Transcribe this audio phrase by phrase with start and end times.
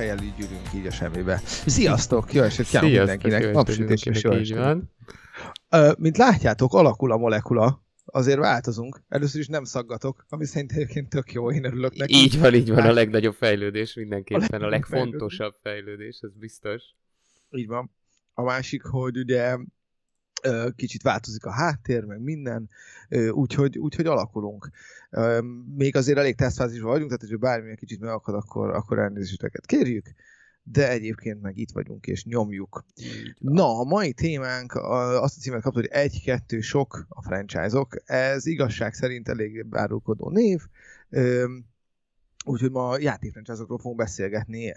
[0.00, 1.40] fejjel így gyűrünk így a semmibe.
[1.44, 2.32] Sziasztok!
[2.32, 3.52] Jó esett kívánok mindenkinek!
[3.52, 4.32] Napsütés és jó
[5.98, 9.02] Mint látjátok, alakul a molekula, azért változunk.
[9.08, 12.14] Először is nem szaggatok, ami szerintem egyébként tök jó, én örülök neki.
[12.14, 16.82] Így van, így van, a legnagyobb fejlődés mindenképpen, a, a legfontosabb fejlődés, ez biztos.
[17.50, 17.90] Így van.
[18.34, 19.56] A másik, hogy ugye
[20.76, 22.68] kicsit változik a háttér, meg minden,
[23.30, 24.70] úgyhogy, úgyhogy alakulunk.
[25.76, 30.06] Még azért elég tesztfázisban vagyunk, tehát hogy bármilyen kicsit megakad, akkor, akkor elnézéseteket kérjük,
[30.62, 32.84] de egyébként meg itt vagyunk és nyomjuk.
[33.38, 37.96] Na, a mai témánk azt a címet kapta, hogy egy-kettő sok a franchise-ok.
[38.04, 40.60] Ez igazság szerint elég árulkodó név.
[42.44, 44.72] Úgyhogy ma játékfranchise-okról fogunk beszélgetni,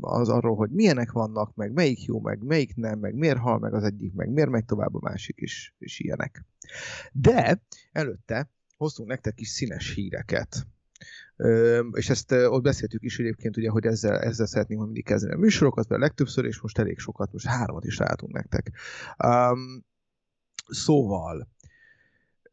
[0.00, 3.74] az arról, hogy milyenek vannak, meg melyik jó, meg melyik nem, meg miért hal meg
[3.74, 6.44] az egyik, meg miért megy tovább a másik is, és ilyenek.
[7.12, 7.62] De
[7.92, 10.66] előtte hoztunk nektek kis színes híreket.
[11.92, 15.38] És ezt ö, ott beszéltük is egyébként, ugye, hogy ezzel, ezzel szeretném mindig kezdeni a
[15.38, 18.72] műsorokat, mert legtöbbször, és most elég sokat, most háromat is látunk nektek.
[19.24, 19.84] Um,
[20.66, 21.48] szóval,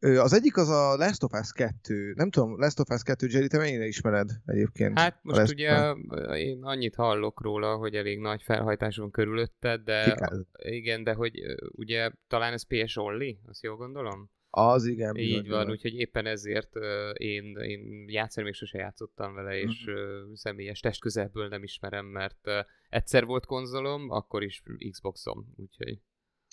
[0.02, 2.12] az egyik az a Last of Us 2.
[2.16, 4.98] Nem tudom, Last of Us 2, Jerry, te mennyire ismered egyébként?
[4.98, 5.94] Hát most Last ugye
[6.36, 10.46] én annyit hallok róla, hogy elég nagy felhajtás van körülötted, de Kikáz.
[10.58, 14.30] igen, de hogy ugye talán ez PS Only, azt jól gondolom?
[14.54, 15.16] Az igen.
[15.16, 19.84] Így bizony, van, úgyhogy éppen ezért uh, én, én játszani még sose játszottam vele, és
[19.86, 22.54] uh, személyes testközelből nem ismerem, mert uh,
[22.88, 25.98] egyszer volt konzolom, akkor is Xboxom, úgyhogy...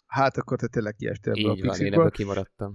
[0.09, 2.71] Hát akkor te tényleg kiestél ebből Így a van, én ebből kimaradtam.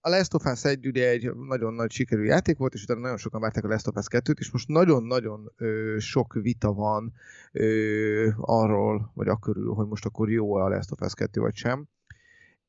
[0.00, 3.16] A Last of Us 1 ugye egy nagyon nagy sikerű játék volt, és utána nagyon
[3.16, 5.52] sokan várták a Last of Us 2-t, és most nagyon-nagyon
[5.98, 7.12] sok vita van
[7.52, 11.88] ö, arról, vagy akkörül, hogy most akkor jó a Last of Us 2 vagy sem.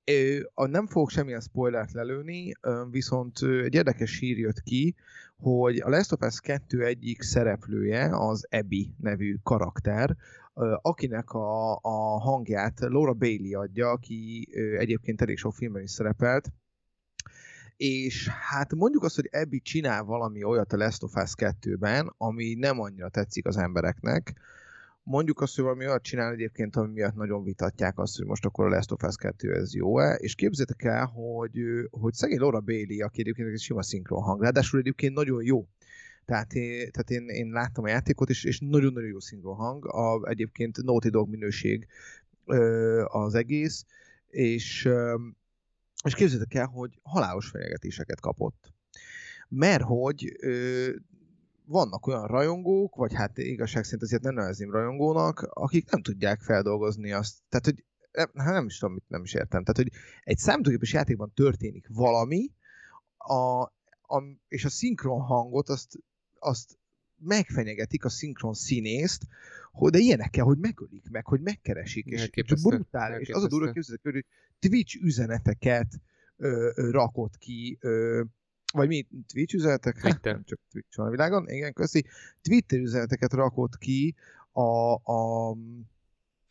[0.03, 2.51] Ö, nem fogok semmilyen spoilert lelőni,
[2.91, 4.95] viszont egy érdekes hír jött ki,
[5.39, 10.15] hogy a Last of Us 2 egyik szereplője az Abby nevű karakter,
[10.81, 16.51] akinek a, a hangját Laura Bailey adja, aki egyébként elég sok filmben is szerepelt,
[17.77, 22.53] és hát mondjuk azt, hogy Abby csinál valami olyat a Last of Us 2-ben, ami
[22.53, 24.33] nem annyira tetszik az embereknek,
[25.09, 28.65] mondjuk azt, hogy valami olyat csinál egyébként, ami miatt nagyon vitatják azt, hogy most akkor
[28.65, 31.59] a Last of Us 2 ez jó-e, és képzétek el, hogy,
[31.89, 35.67] hogy szegény Laura Bailey, aki egyébként egy sima szinkron hang, ráadásul egyébként nagyon jó
[36.25, 40.27] tehát, én, tehát én, én láttam a játékot, és, és nagyon-nagyon jó szinkron hang, a,
[40.27, 41.87] egyébként Naughty Dog minőség
[42.45, 43.85] ö, az egész,
[44.27, 45.15] és, ö,
[46.03, 48.73] és képzeljétek el, hogy halálos fenyegetéseket kapott.
[49.47, 50.89] Mert hogy ö,
[51.69, 57.11] vannak olyan rajongók, vagy hát igazság szerint azért nem nevezném rajongónak, akik nem tudják feldolgozni
[57.11, 57.37] azt.
[57.49, 57.83] Tehát, hogy
[58.33, 59.63] hát nem is tudom, mit nem is értem.
[59.63, 59.91] Tehát, hogy
[60.23, 62.51] egy számítógépes játékban történik valami,
[63.17, 63.61] a,
[64.01, 65.97] a, és a szinkron hangot azt
[66.39, 66.77] azt
[67.19, 69.23] megfenyegetik a szinkron színészt,
[69.71, 73.19] hogy de ilyenekkel, hogy megölik meg, hogy megkeresik, és csak brutál.
[73.19, 74.25] És az a durva képzeljük, hogy
[74.59, 76.01] Twitch üzeneteket
[76.37, 78.23] ö, ö, rakott ki, ö,
[78.73, 79.97] vagy mi, Twitch üzenetek?
[79.97, 82.05] Hát, nem csak Twitch van a világon, igen, köszi.
[82.41, 84.15] Twitter üzeneteket rakott ki,
[84.51, 85.55] a, a,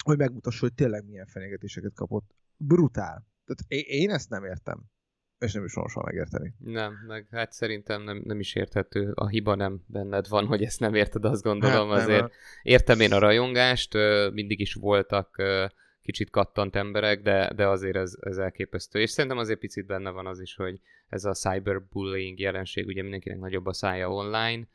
[0.04, 2.34] hogy megmutassa, hogy tényleg milyen fenyegetéseket kapott.
[2.56, 3.26] Brutál.
[3.44, 4.90] Tehát én ezt nem értem
[5.38, 6.54] és nem is soha megérteni.
[6.58, 9.12] Nem, meg hát szerintem nem, nem is érthető.
[9.14, 11.90] A hiba nem benned van, hogy ezt nem érted, azt gondolom.
[11.90, 12.30] Hát, Azért nem,
[12.62, 13.94] értem én a rajongást,
[14.32, 15.42] mindig is voltak
[16.02, 19.00] kicsit kattant emberek, de, de azért ez, ez elképesztő.
[19.00, 23.38] És szerintem azért picit benne van az is, hogy ez a cyberbullying jelenség, ugye mindenkinek
[23.38, 24.68] nagyobb a szája online,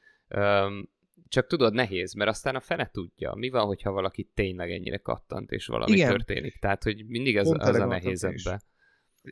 [1.27, 3.33] csak tudod, nehéz, mert aztán a fene tudja.
[3.33, 6.09] Mi van, hogyha valaki tényleg ennyire kattant, és valami Igen.
[6.09, 6.59] történik?
[6.59, 8.61] Tehát, hogy mindig ez, az a nehéz ebbe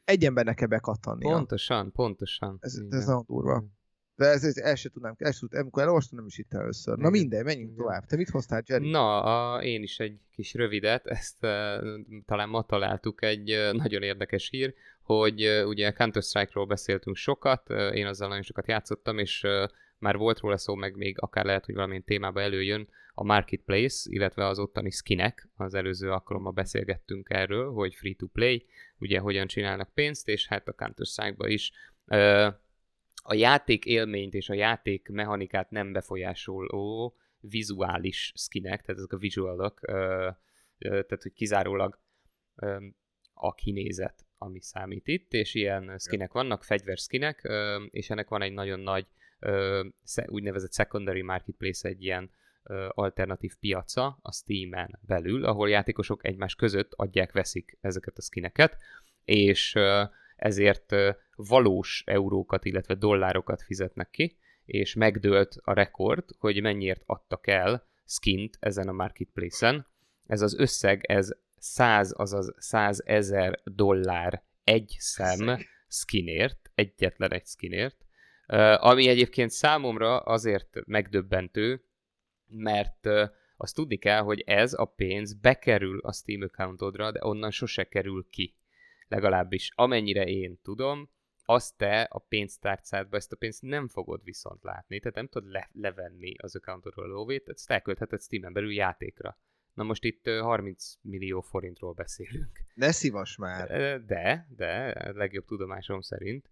[0.06, 1.24] egy embernek kell bekattanni.
[1.24, 2.58] Pontosan, pontosan.
[2.62, 3.64] Ez, ez nagyon durva.
[4.16, 6.98] De ez, ez el sem tudnám, el sem tudnám, amikor elolvastam, nem is itt először.
[6.98, 8.06] Na minden, menjünk tovább.
[8.06, 8.90] Te mit hoztál, Jerry?
[8.90, 11.50] Na, a, én is egy kis rövidet, ezt uh,
[12.26, 18.28] talán ma találtuk egy uh, nagyon érdekes hír, hogy ugye Counter-Strike-ról beszéltünk sokat, én azzal
[18.28, 19.48] nagyon sokat játszottam, és
[19.98, 24.46] már volt róla szó, meg még akár lehet, hogy valamilyen témába előjön a Marketplace, illetve
[24.46, 25.50] az ottani skinek.
[25.56, 28.66] Az előző alkalommal beszélgettünk erről, hogy free-to-play,
[28.98, 31.72] ugye hogyan csinálnak pénzt, és hát a counter is
[33.24, 39.80] a játék élményt és a játék mechanikát nem befolyásoló vizuális skinek, tehát ezek a visualok,
[40.78, 42.00] tehát hogy kizárólag
[43.34, 47.50] a kinézet, ami számít itt, és ilyen skinek vannak, fegyverskinek,
[47.90, 49.06] és ennek van egy nagyon nagy
[50.26, 52.32] úgynevezett secondary marketplace, egy ilyen
[52.90, 58.78] alternatív piaca a Steam-en belül, ahol játékosok egymás között adják, veszik ezeket a skineket,
[59.26, 59.76] és
[60.36, 60.96] ezért
[61.36, 68.58] valós eurókat, illetve dollárokat fizetnek ki, és megdőlt a rekord, hogy mennyiért adtak el skint
[68.60, 69.88] ezen a marketplace-en.
[70.28, 71.30] Ez az összeg, ez
[71.62, 78.06] 100, azaz 100 ezer dollár egy szem skinért, egyetlen egy skinért,
[78.78, 81.86] ami egyébként számomra azért megdöbbentő,
[82.48, 83.08] mert
[83.58, 88.28] azt tudni kell, hogy ez a pénz bekerül a Steam accountodra, de onnan sose kerül
[88.30, 88.56] ki.
[89.08, 91.10] Legalábbis amennyire én tudom,
[91.46, 95.70] azt te a pénztárcádba ezt a pénzt nem fogod viszont látni, tehát nem tudod le-
[95.74, 99.38] levenni az accountodról a lóvét, ezt elköltheted Steam-en belül játékra.
[99.74, 102.60] Na most itt 30 millió forintról beszélünk.
[102.74, 103.68] Ne szívas már!
[104.06, 106.50] De, de, legjobb tudomásom szerint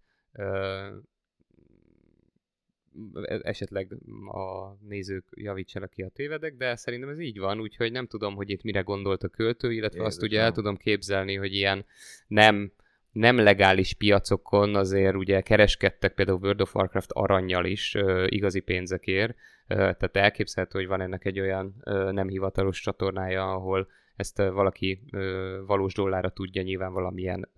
[3.42, 3.92] esetleg
[4.26, 8.50] a nézők javítsanak ki a tévedek, de szerintem ez így van, úgyhogy nem tudom, hogy
[8.50, 11.84] itt mire gondolt a költő, illetve Jézus azt ugye el tudom képzelni, hogy ilyen
[12.26, 12.72] nem,
[13.12, 17.96] nem legális piacokon azért ugye kereskedtek például World of Warcraft aranyjal is
[18.26, 19.36] igazi pénzekért,
[19.66, 21.74] tehát elképzelhető, hogy van ennek egy olyan
[22.10, 25.00] nem hivatalos csatornája, ahol ezt valaki
[25.66, 27.48] valós dollárra tudja nyilván valamilyen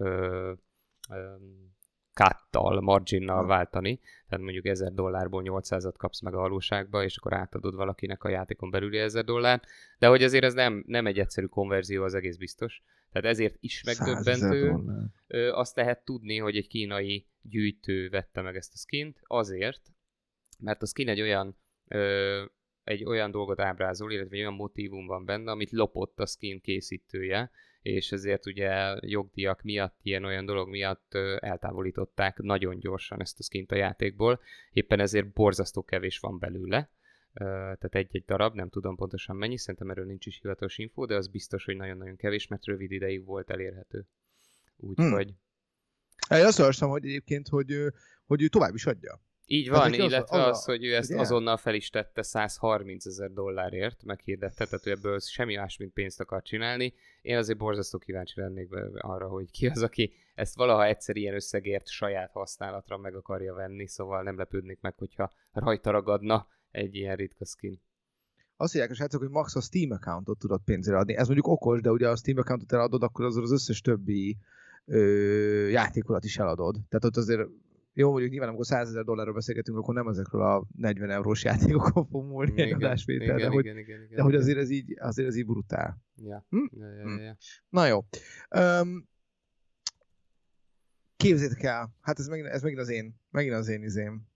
[2.15, 7.75] káttal, marginnal váltani, tehát mondjuk 1000 dollárból 800-at kapsz meg a valóságba, és akkor átadod
[7.75, 9.63] valakinek a játékon belüli 1000 dollár,
[9.99, 12.83] de hogy azért ez nem, nem egy egyszerű konverzió, az egész biztos.
[13.13, 14.75] Tehát ezért is megdöbbentő.
[15.53, 19.81] Azt lehet tudni, hogy egy kínai gyűjtő vette meg ezt a skint, azért,
[20.59, 21.57] mert a skin egy olyan
[21.89, 22.45] ö,
[22.85, 27.51] egy olyan dolgot ábrázol, illetve egy olyan motívum van benne, amit lopott a skin készítője,
[27.83, 33.77] és ezért ugye jogdíjak miatt, ilyen-olyan dolog miatt eltávolították nagyon gyorsan ezt a skint a
[33.77, 34.41] játékból,
[34.73, 36.91] éppen ezért borzasztó kevés van belőle,
[37.33, 41.29] tehát egy-egy darab, nem tudom pontosan mennyi, szerintem erről nincs is hivatalos info, de az
[41.29, 44.07] biztos, hogy nagyon-nagyon kevés, mert rövid ideig volt elérhető.
[44.77, 45.35] Úgyhogy...
[46.29, 46.39] Hmm.
[46.39, 47.77] Én azt olvastam, hogy egyébként, hogy,
[48.25, 49.21] hogy ő tovább is adja.
[49.53, 51.21] Így van, hát, illetve az, az, hogy ő ezt ugye?
[51.21, 56.21] azonnal fel is tette 130 ezer dollárért, meghirdette, tehát ő ebből semmi más, mint pénzt
[56.21, 56.95] akar csinálni.
[57.23, 58.69] Én azért borzasztó kíváncsi lennék
[58.99, 63.87] arra, hogy ki az, aki ezt valaha egyszer ilyen összegért saját használatra meg akarja venni,
[63.87, 67.81] szóval nem lepődnék meg, hogyha rajta ragadna egy ilyen ritka skin.
[68.57, 71.15] Azt mondják a srácok, hogy max a Steam accountot tudod pénzre adni.
[71.15, 74.37] Ez mondjuk okos, de ugye a Steam accountot eladod, akkor az, az összes többi
[74.85, 76.75] ö, játékolat is eladod.
[76.89, 77.49] Tehát ott azért
[77.95, 82.07] jó, mondjuk nyilván amikor 100 ezer dollárról beszélgetünk, akkor nem ezekről a 40 eurós játékokon
[82.07, 84.97] fog múlni igen, egy adásvétel, de, hogy, igen, igen, igen, de hogy azért ez így,
[84.99, 86.03] azért ez így brutál.
[86.17, 86.47] Ja.
[86.49, 86.57] Hm?
[86.71, 87.37] Ja, ja, ja, ja.
[87.69, 88.07] Na jó.
[88.57, 89.09] Um,
[91.17, 94.27] képzétek el, hát ez megint, ez megint az én, megint az én izém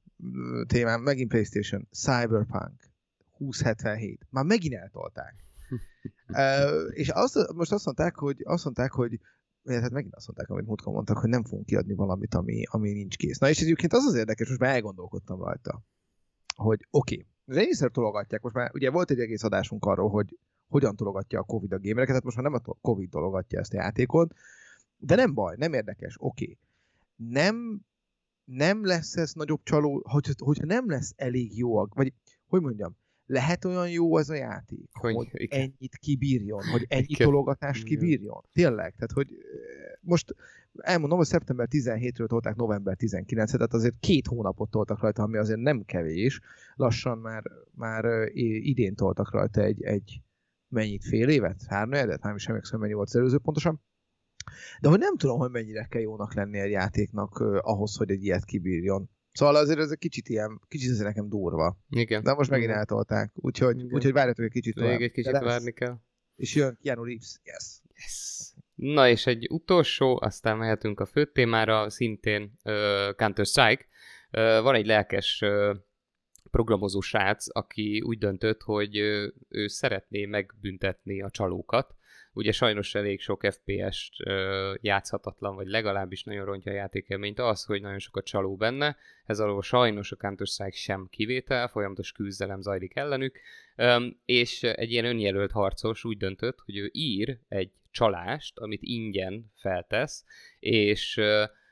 [0.67, 2.91] témám, megint Playstation, Cyberpunk
[3.39, 4.27] 2077.
[4.31, 5.35] Már megint eltolták.
[6.29, 9.21] uh, és azt, most azt mondták, hogy, azt mondták, hogy
[9.67, 13.17] hát megint azt mondták, amit múltkor mondtak, hogy nem fogunk kiadni valamit, ami, ami nincs
[13.17, 13.39] kész.
[13.39, 15.83] Na és egyébként az az érdekes, most már elgondolkodtam rajta,
[16.57, 20.39] hogy oké, okay, az ennyiszer tologatják, most már ugye volt egy egész adásunk arról, hogy
[20.69, 23.77] hogyan tologatja a Covid a gémereket, tehát most már nem a Covid tologatja ezt a
[23.77, 24.35] játékot,
[24.97, 26.45] de nem baj, nem érdekes, oké.
[26.45, 26.59] Okay.
[27.17, 27.81] Nem,
[28.45, 32.13] nem lesz ez nagyobb csaló, hogy, hogyha nem lesz elég jó, vagy
[32.47, 37.27] hogy mondjam, lehet olyan jó ez a játék, hogy, hogy ennyit kibírjon, hogy ennyi igen.
[37.27, 38.45] tologatást kibírjon.
[38.53, 39.29] Tényleg, tehát hogy
[40.01, 40.35] most
[40.77, 45.61] elmondom, hogy szeptember 17-ről tolták november 19 tehát azért két hónapot toltak rajta, ami azért
[45.61, 46.41] nem kevés.
[46.75, 47.43] Lassan már,
[47.75, 50.21] már idén toltak rajta egy, egy
[50.69, 51.63] mennyit, fél évet?
[51.69, 52.23] Három évet?
[52.23, 53.81] Nem is emlékszem, mennyi volt az előző pontosan.
[54.81, 58.45] De hogy nem tudom, hogy mennyire kell jónak lenni egy játéknak ahhoz, hogy egy ilyet
[58.45, 59.11] kibírjon.
[59.37, 61.79] Szóval azért ez egy kicsit ilyen, kicsit ez nekem durva.
[61.91, 62.23] Igen.
[62.23, 64.91] De most megint eltolták, úgyhogy, úgyhogy várjatok egy kicsit tovább.
[64.91, 65.99] Még egy kicsit várni kell.
[66.37, 67.81] És jön Keanu Reeves, yes.
[67.95, 68.53] Yes.
[68.75, 73.85] Na és egy utolsó, aztán mehetünk a fő témára, szintén uh, Counter-Strike.
[74.33, 75.77] Uh, van egy lelkes uh,
[76.51, 78.97] programozó srác, aki úgy döntött, hogy
[79.49, 81.95] ő szeretné megbüntetni a csalókat,
[82.37, 84.13] ugye sajnos elég sok FPS-t
[84.81, 89.63] játszhatatlan, vagy legalábbis nagyon rontja a játékelményt az, hogy nagyon sokat csaló benne, ez alól
[89.63, 93.39] sajnos a Counter-Strike sem kivétel, folyamatos küzdelem zajlik ellenük,
[94.25, 100.25] és egy ilyen önjelölt harcos úgy döntött, hogy ő ír egy csalást, amit ingyen feltesz,
[100.59, 101.21] és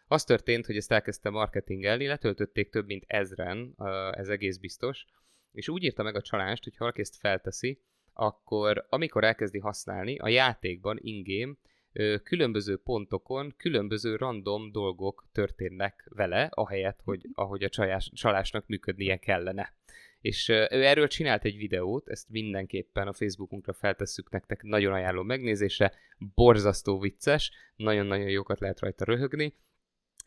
[0.07, 3.75] az történt, hogy ezt elkezdte marketingelni, letöltötték több mint ezren,
[4.13, 5.05] ez egész biztos,
[5.53, 7.81] és úgy írta meg a csalást, hogy ha ezt felteszi,
[8.15, 11.55] akkor amikor elkezdi használni, a játékban ingame
[12.23, 19.75] különböző pontokon különböző random dolgok történnek vele, ahelyett, hogy ahogy a csajás, csalásnak működnie kellene.
[20.21, 25.93] És ő erről csinált egy videót, ezt mindenképpen a Facebookunkra feltesszük nektek, nagyon ajánlom megnézésre,
[26.35, 29.55] borzasztó vicces, nagyon-nagyon jókat lehet rajta röhögni,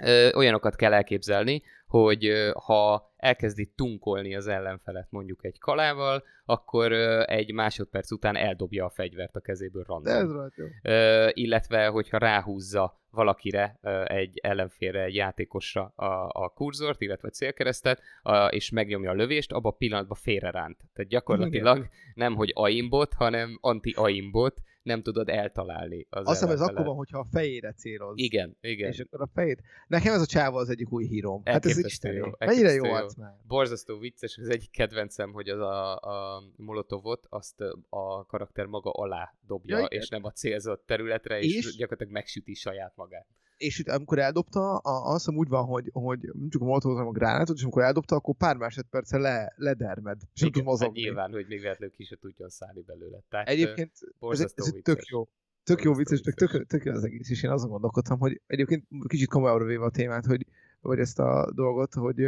[0.04, 6.92] ö, olyanokat kell elképzelni, hogy ö, ha elkezdi tunkolni az ellenfelet mondjuk egy kalával, akkor
[6.92, 10.36] ö, egy másodperc után eldobja a fegyvert a kezéből De ez random.
[10.38, 10.68] rajta jó.
[10.82, 17.32] Ö, illetve, hogyha ráhúzza valakire, ö, egy ellenfélre, egy játékosra a, a kurzort, illetve a
[17.32, 20.78] célkeresztet, a, és megnyomja a lövést, abban a pillanatban félreránt.
[20.94, 26.86] Tehát gyakorlatilag nem, hogy aimbot, hanem anti-aimbot, nem tudod eltalálni az Azt hiszem ez akkor
[26.86, 28.14] van, hogyha a fejére céloz.
[28.16, 28.92] Igen, igen.
[28.92, 29.62] És akkor a fejét.
[29.88, 31.42] Nekem ez a csáva az egyik új hírom.
[31.46, 32.32] Hát ez Elképesztő Isten jó.
[32.40, 33.36] Mennyire jó arc már.
[33.48, 39.34] Borzasztó vicces, az egyik kedvencem, hogy az a, a Molotovot azt a karakter maga alá
[39.48, 41.76] dobja, Ja, és nem a célzott területre, és, És?
[41.76, 43.28] gyakorlatilag megsüti saját magát.
[43.58, 46.92] És itt, amikor eldobta, a, azt hiszem úgy van, hogy, hogy nem csak a molotov,
[46.92, 50.22] hanem a gránátot, és amikor eldobta, akkor pár másodperce le, ledermed.
[50.34, 51.02] És nem tud Igen, hát mozogni.
[51.02, 53.20] nyilván, hogy még véletlenül ki se tudjon szállni belőle.
[53.30, 54.82] Tehát, Egyébként ez, ez vicces.
[54.82, 55.28] tök jó.
[55.64, 58.88] Tök jó vicces, tök, tök, tök jó az egész, és én azon gondolkodtam, hogy egyébként
[59.08, 60.46] kicsit komolyabbra véve a témát, hogy,
[60.82, 62.22] vagy ezt a dolgot, hogy,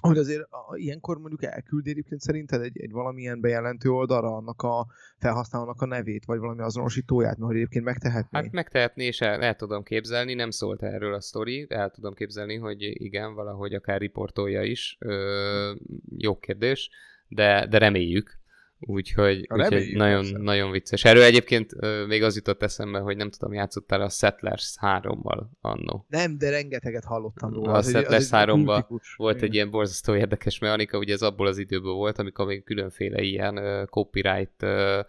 [0.00, 4.86] hogy azért ilyenkor mondjuk elküldi egyébként szerinted egy, egy valamilyen bejelentő oldalra annak a
[5.18, 8.38] felhasználónak a nevét, vagy valami azonosítóját, mert hogy egyébként megtehetné.
[8.38, 12.56] Hát megtehetné, és el, el tudom képzelni, nem szólt erről a sztori, el tudom képzelni,
[12.56, 14.96] hogy igen, valahogy akár riportolja is.
[15.00, 15.74] Ö,
[16.16, 16.90] jó kérdés,
[17.28, 18.37] de, de reméljük.
[18.80, 20.38] Úgyhogy, úgyhogy nagyon, persze.
[20.38, 21.04] nagyon vicces.
[21.04, 26.04] Erről egyébként ö, még az jutott eszembe, hogy nem tudom, játszottál a Settlers 3-mal annó.
[26.08, 27.72] Nem, de rengeteget hallottam róla.
[27.72, 29.14] A Az Settlers egy 3-ba kultikus.
[29.16, 29.48] Volt Igen.
[29.48, 33.56] egy ilyen borzasztó érdekes mechanika, ugye ez abból az időből volt, amikor még különféle ilyen
[33.56, 35.00] ö, copyright ö,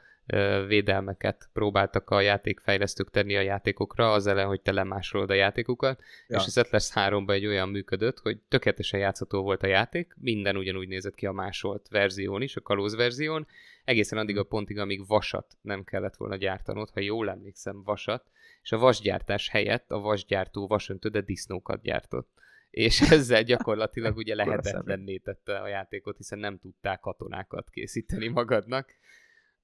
[0.68, 6.38] védelmeket próbáltak a játékfejlesztők tenni a játékokra, az ellen, hogy te lemásolod a játékokat, Ja.
[6.38, 10.88] és a Settlers 3-ban egy olyan működött, hogy tökéletesen játszható volt a játék, minden ugyanúgy
[10.88, 13.48] nézett ki a másolt verzión is, a kalóz verzión,
[13.86, 18.32] egészen addig a pontig, amíg vasat nem kellett volna gyártanod, ha jól emlékszem, vasat,
[18.62, 22.30] és a vasgyártás helyett a vasgyártó vasöntő, de disznókat gyártott.
[22.70, 28.98] És ezzel gyakorlatilag ugye lehetetlenné tette a játékot, hiszen nem tudták katonákat készíteni magadnak,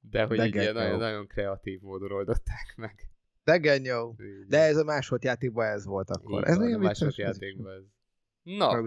[0.10, 0.74] de hogy ilyen Degelyó.
[0.74, 3.10] nagyon, nagyon kreatív módon oldották meg.
[3.44, 4.16] Degenyó.
[4.20, 6.42] Így De ez a másolt játékban ez volt akkor.
[6.42, 7.18] így ez van, a második vicces.
[7.40, 7.84] játékban ez.
[8.44, 8.82] Na.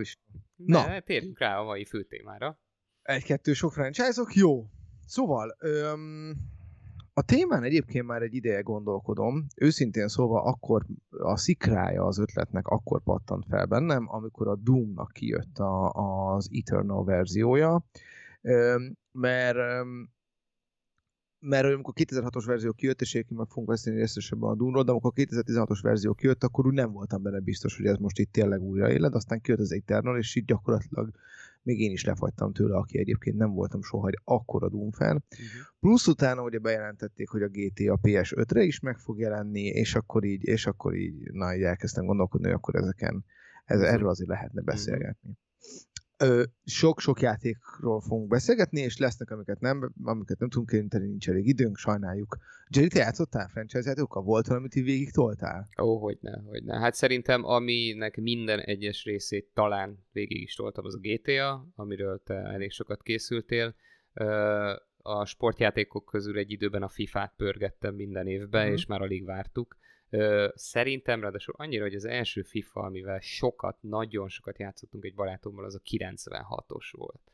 [0.57, 0.87] Na.
[0.87, 2.59] Ne, térjünk rá a mai fő témára.
[3.03, 4.67] Egy-kettő sok franchise-ok, jó.
[5.07, 6.37] Szóval, öm,
[7.13, 9.47] a témán egyébként már egy ideje gondolkodom.
[9.57, 15.59] Őszintén szóval akkor a szikrája az ötletnek akkor pattant fel bennem, amikor a Doom-nak kijött
[15.59, 17.85] a, az Eternal verziója,
[18.41, 18.97] öm,
[21.41, 24.91] mert mert amikor 2006-os verzió kijött, és egyébként meg fogunk beszélni részesebben a Doomról, de
[24.91, 28.33] amikor a 2016-os verzió kijött, akkor úgy nem voltam benne biztos, hogy ez most itt
[28.33, 31.11] tényleg újra éled, aztán kijött az Eternal, és így gyakorlatilag
[31.63, 35.25] még én is lefagytam tőle, aki egyébként nem voltam soha egy akkora Doom fan.
[35.31, 35.47] Uh-huh.
[35.81, 40.45] Plusz utána ugye bejelentették, hogy a GTA PS5-re is meg fog jelenni, és akkor így,
[40.45, 43.25] és akkor így, na így elkezdtem gondolkodni, hogy akkor ezeken,
[43.65, 43.89] ez, Mhm.
[43.89, 45.31] erről azért lehetne beszélgetni.
[45.31, 45.33] Ö,
[46.65, 51.77] sok-sok játékról fogunk beszélgetni, és lesznek, amiket nem, amiket nem tudunk érinteni, nincs elég időnk,
[51.77, 52.37] sajnáljuk.
[52.69, 54.23] Jerry, te játszottál franchise játékokkal?
[54.23, 55.69] Volt valami, amit így végig toltál?
[55.83, 56.79] Ó, hogyne, hogyne.
[56.79, 62.35] Hát szerintem, aminek minden egyes részét talán végig is toltam, az a GTA, amiről te
[62.35, 63.75] elég sokat készültél.
[64.97, 68.73] A sportjátékok közül egy időben a FIFA-t pörgettem minden évben, Mhm.
[68.75, 69.77] és már alig vártuk.
[70.55, 75.75] Szerintem, ráadásul annyira, hogy az első FIFA, amivel sokat, nagyon sokat játszottunk egy barátommal, az
[75.75, 77.33] a 96-os volt.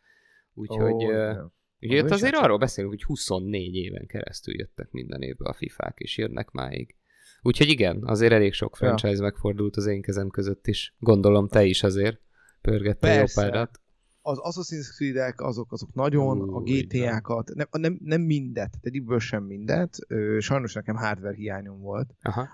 [0.54, 1.52] Úgyhogy, nem.
[1.80, 6.18] Ugye is azért arról beszélünk, hogy 24 éven keresztül jöttek minden évben a fifák, és
[6.18, 6.96] jönnek máig.
[7.42, 8.86] Úgyhogy igen, azért elég sok Ja.
[8.86, 10.94] franchise megfordult az én kezem között is.
[10.98, 12.20] Gondolom te is azért
[12.60, 13.80] pörgettél jó párat.
[14.26, 19.18] Az Assassin's Creed-ek, azok, azok nagyon, Ú, a GTA-kat, nem, nem, nem mindet, tehát egyikből
[19.18, 19.98] sem mindet,
[20.38, 22.48] sajnos nekem hardware hiányom volt, Aha.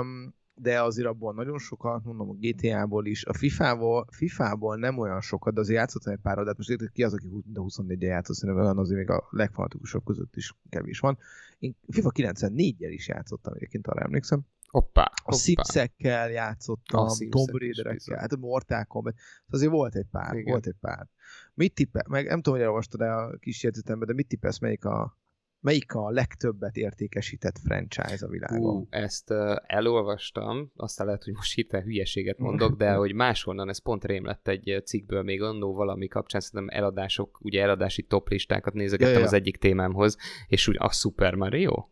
[0.00, 5.20] um, de azért abból nagyon sokat, mondom, a GTA-ból is, a FIFA-ból, FIFA-ból nem olyan
[5.20, 7.98] sokat, de azért játszottam egy pár adát, most érted, ki az, aki hú- de 24-en
[7.98, 11.18] játszott, szerintem olyan azért még a legfanatikusabb között is kevés van.
[11.58, 14.40] Én FIFA 94-jel is játszottam egyébként, arra emlékszem.
[14.70, 15.36] Hoppá, A hoppá.
[15.36, 19.14] Simsekkel játszottam, A Tomb Raiderekkel, hát a Mortal Kombat.
[19.50, 20.50] Azért volt egy pár, Igen.
[20.50, 21.06] Volt egy pár.
[21.54, 24.84] Mit tippe, meg nem tudom, hogy elolvastad -e a kis jegyzetembe, de mit tippesz, melyik
[24.84, 25.18] a,
[25.60, 28.76] melyik a legtöbbet értékesített franchise a világon?
[28.76, 33.78] Ú, ezt uh, elolvastam, aztán lehet, hogy most hirtelen hülyeséget mondok, de hogy máshonnan, ez
[33.78, 38.74] pont rém lett egy cikkből még annó valami kapcsán, szerintem eladások, ugye eladási top listákat
[38.74, 39.24] nézegettem ja, ja.
[39.24, 41.88] az egyik témámhoz, és úgy a Super Mario?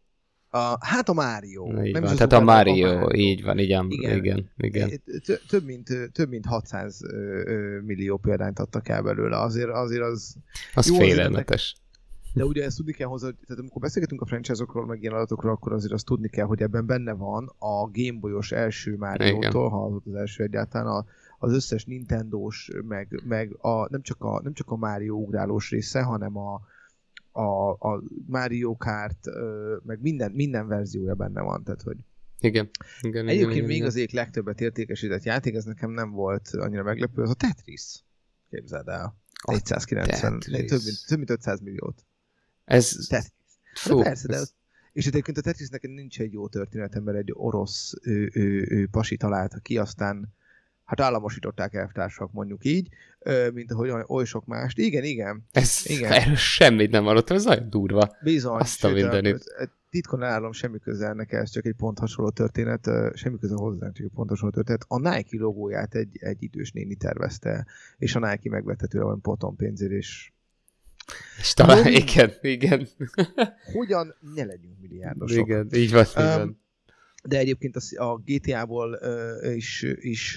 [0.54, 1.66] A, hát a Mario.
[1.66, 4.49] Így Nem van, is tehát a Super Mario, Mario, így van, igen, igen, Igen.
[4.56, 4.88] igen.
[4.88, 5.02] igen.
[5.25, 9.40] Tö- Több mint, több mint 600 ö, ö, millió példányt adtak el belőle.
[9.40, 10.37] Azért, azért az
[10.75, 11.76] Az Jó, félelmetes.
[12.34, 15.52] De ugye ezt tudni kell hozzá, hogy tehát amikor beszélgetünk a franchise-okról, meg ilyen adatokról,
[15.52, 20.02] akkor azért azt tudni kell, hogy ebben benne van a Gameboy-os első Mario-tól, ha az
[20.06, 21.04] az első egyáltalán, a,
[21.38, 26.02] az összes Nintendo-s, meg, meg a, nem, csak a, nem csak a Mario ugrálós része,
[26.02, 26.61] hanem a,
[27.36, 29.26] a, a Mario Kart,
[29.82, 31.96] meg minden, minden verziója benne van, tehát hogy
[32.38, 32.70] igen.
[33.00, 33.88] igen Egyébként igen, még igen.
[33.88, 38.04] az egyik legtöbbet értékesített játék, ez nekem nem volt annyira meglepő, az a Tetris.
[38.50, 39.16] Képzeld el.
[39.46, 40.68] 490, Tetris.
[40.68, 42.06] több mint, több mint 500 milliót.
[42.64, 43.06] Ez...
[43.08, 43.32] Tetris.
[43.74, 44.54] Fú, de persze, de ez- az,
[44.92, 49.16] és egyébként a Tetrisnek nincs egy jó történetem, mert egy orosz ő, ő, ő, pasi
[49.16, 50.34] találta ki, aztán
[50.84, 52.88] hát államosították elvtársak, mondjuk így,
[53.52, 54.78] mint ahogy oly, sok mást.
[54.78, 56.12] Igen, igen, Ez, Igen.
[56.12, 58.16] erről semmit nem hallottam, ez nagyon durva.
[58.22, 58.60] bizony.
[58.60, 59.44] Azt a mindenit.
[59.90, 64.04] Titkon állom, semmi köze ennek, ez csak egy pont hasonló történet, semmi köze hozzá, csak
[64.04, 64.84] egy pont hasonló történet.
[64.88, 67.66] A Nike logóját egy, egy idős néni tervezte,
[67.98, 70.32] és a Nike megvette tőle olyan potom pénzért, és
[71.38, 71.92] És talán, Jó.
[71.98, 72.88] igen, igen.
[73.72, 75.46] hogyan ne legyünk milliárdosok.
[75.46, 76.62] Igen, így van, így Öm, van.
[77.28, 78.99] De egyébként a GTA-ból
[79.54, 80.33] is, is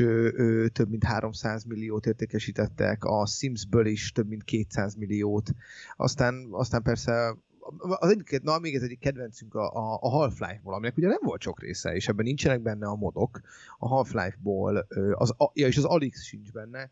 [0.72, 5.50] több mint 300 milliót értékesítettek, a Sims-ből is több mint 200 milliót.
[5.96, 7.36] Aztán, aztán persze
[7.80, 11.42] az egyik, na még ez egyik kedvencünk a, a, a Half-Life-ból, aminek ugye nem volt
[11.42, 13.42] sok része, és ebben nincsenek benne a modok.
[13.78, 16.92] A Half-Life-ból, az, a, ja, és az Alix sincs benne,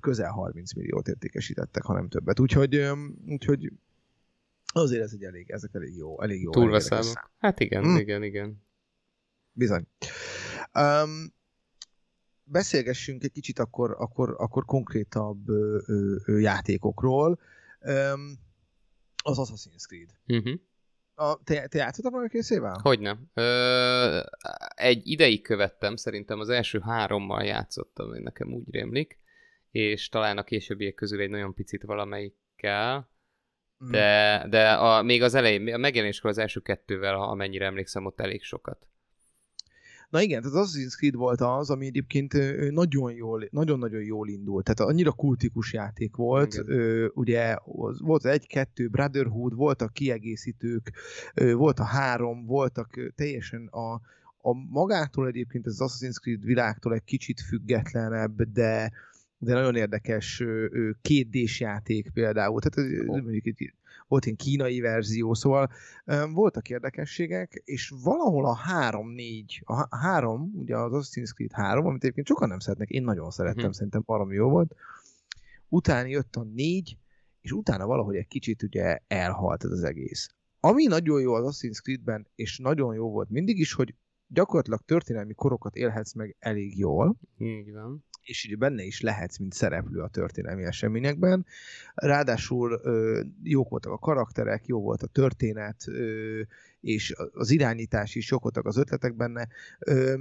[0.00, 2.40] közel 30 milliót értékesítettek, hanem többet.
[2.40, 2.90] Úgyhogy,
[3.28, 3.72] úgyhogy
[4.66, 6.78] azért ez egy elég, ezek elég jó, elég jó.
[6.78, 7.30] Számok.
[7.38, 7.96] Hát igen, Mm.
[7.96, 8.62] igen, igen.
[9.54, 9.86] Bizony.
[10.74, 11.34] Um,
[12.44, 17.40] beszélgessünk egy kicsit akkor, akkor, akkor konkrétabb ö, ö, ö, játékokról.
[17.80, 18.38] Um,
[19.24, 20.10] az Assassin's Creed.
[20.26, 20.60] Uh-huh.
[21.14, 22.78] A, te, te játszottál valami részével?
[22.82, 23.18] Hogyne.
[23.34, 24.20] Ö,
[24.74, 29.18] egy ideig követtem, szerintem az első hárommal játszottam, én nekem úgy rémlik,
[29.70, 33.12] és talán a későbbiek közül egy nagyon picit valamelyikkel,
[33.84, 33.90] Mm.
[33.90, 38.20] de, de a, még az elején, a megjelenéskor az első kettővel, ha amennyire emlékszem, ott
[38.20, 38.88] elég sokat.
[40.14, 42.32] Na igen, tehát az Assassin's Creed volt az, ami egyébként
[42.70, 44.64] nagyon jól, nagyon-nagyon jól indult.
[44.64, 46.62] Tehát annyira kultikus játék volt.
[46.66, 50.92] Ö, ugye az, volt egy-kettő Brotherhood, voltak kiegészítők,
[51.34, 53.92] ö, volt a három, voltak ö, teljesen a,
[54.38, 58.92] a magától egyébként az Assassin's Creed világtól egy kicsit függetlenebb, de
[59.38, 60.42] de nagyon érdekes
[61.08, 62.60] 2D-s játék például.
[62.60, 63.16] Tehát ez, Ó.
[63.16, 63.72] mondjuk egy,
[64.08, 65.70] volt egy kínai verzió, szóval
[66.32, 71.86] voltak érdekességek, és valahol a 3-4, a há- a 3, ugye az Assassin's Creed 3,
[71.86, 73.72] amit egyébként sokan nem szeretnek, én nagyon szerettem, Mhm.
[73.72, 74.74] szerintem valami jó volt.
[75.68, 76.98] Utána jött a 4,
[77.40, 80.28] és utána valahogy egy kicsit ugye elhalt ez az egész.
[80.60, 83.94] Ami nagyon jó az Assassin's Creed-ben, és nagyon jó volt mindig is, hogy
[84.26, 88.04] gyakorlatilag történelmi korokat élhetsz meg elég jól, Így van.
[88.24, 91.46] És így benne is lehetsz, mint szereplő a történelmi eseményekben.
[91.94, 92.80] Ráadásul
[93.42, 95.84] jók voltak a karakterek, jó volt a történet,
[96.80, 99.48] és az irányítás is, jók voltak az ötletek benne,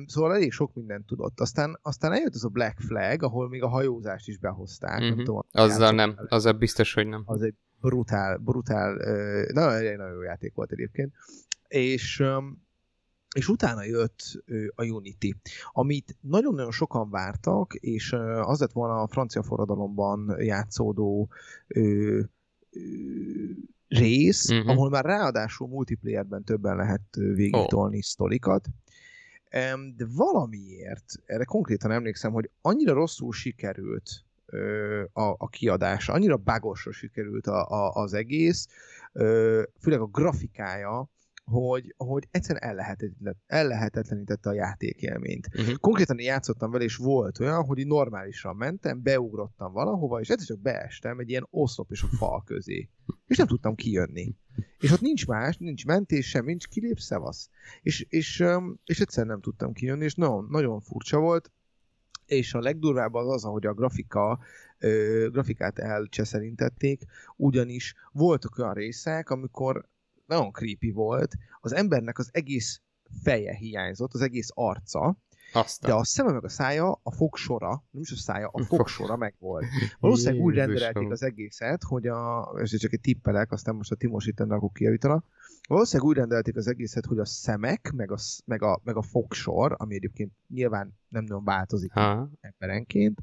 [0.05, 1.39] szóval elég sok mindent tudott.
[1.39, 4.99] Aztán, aztán eljött az a Black Flag, ahol még a hajózást is behozták.
[4.99, 5.23] Nem Mhm.
[5.23, 7.23] tudom, Azzal nem, azzal biztos, hogy nem.
[7.25, 8.93] Az egy brutál, brutál,
[9.53, 11.13] nagyon, nagyon jó játék volt egyébként.
[11.67, 12.23] És,
[13.33, 14.43] és utána jött
[14.75, 15.35] a Unity,
[15.71, 21.29] amit nagyon-nagyon sokan vártak, és az lett volna a francia forradalomban játszódó
[21.67, 22.79] ö, ö,
[23.87, 24.69] rész, uh-huh.
[24.69, 28.01] ahol már ráadásul multiplayerben többen lehet végigtolni oh.
[28.01, 28.67] sztorikat.
[29.95, 34.25] De valamiért, erre konkrétan emlékszem, hogy annyira rosszul sikerült
[35.13, 38.67] a, a kiadás, annyira bagosra sikerült a, a, az egész,
[39.79, 41.09] főleg a grafikája,
[41.43, 45.47] hogy, hogy egyszerűen ellehetetlen, ellehetetlenítette a játékélményt.
[45.53, 45.75] Uh-huh.
[45.75, 51.19] Konkrétan játszottam vele, és volt olyan, hogy normálisan mentem, beugrottam valahova, és egyszer csak beestem
[51.19, 52.89] egy ilyen oszlop és a fal közé.
[53.27, 54.35] És nem tudtam kijönni.
[54.79, 57.49] És ott nincs más, nincs mentés sem, nincs kilép, szevasz.
[57.81, 58.43] És, és,
[58.85, 61.51] és egyszerűen nem tudtam kijönni, és nagyon, nagyon furcsa volt.
[62.25, 64.39] És a legdurvább az az, ahogy a grafika,
[64.77, 67.03] ö, grafikát elcseszerintették,
[67.35, 69.91] ugyanis voltak olyan részek, amikor
[70.25, 72.81] nagyon creepy volt, az embernek az egész
[73.23, 75.17] feje hiányzott, az egész arca,
[75.53, 75.89] Aztán.
[75.91, 79.35] de a szeme meg a szája, a fogsora, nem is a szája, a fogsora meg
[79.39, 79.65] volt.
[79.99, 84.25] Valószínűleg úgy rendelték az egészet, hogy a, és csak egy tippelek, aztán most a Timos
[84.25, 85.23] itt akkor kijavítana,
[85.67, 89.75] valószínűleg úgy rendelték az egészet, hogy a szemek, meg a, meg a, meg a fogsor,
[89.77, 92.29] ami egyébként nyilván nem nagyon változik Ha.
[92.41, 93.21] emberenként,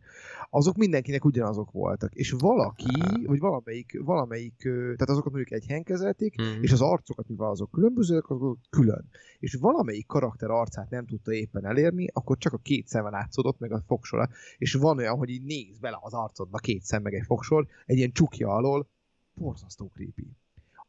[0.51, 2.15] azok mindenkinek ugyanazok voltak.
[2.15, 6.63] És valaki, vagy valamelyik, valamelyik, tehát azokat mondjuk egy helyen kezelték, Mhm.
[6.63, 9.09] és az arcokat, mivel azok különbözőek, azok külön.
[9.39, 13.73] És valamelyik karakter arcát nem tudta éppen elérni, akkor csak a két szeme látszódott, meg
[13.73, 14.29] a fogsora.
[14.59, 17.97] És van olyan, hogy így néz bele az arcodba két szem, meg egy fogsor, egy
[17.97, 18.89] ilyen csukja alól,
[19.35, 20.27] borzasztó creepy.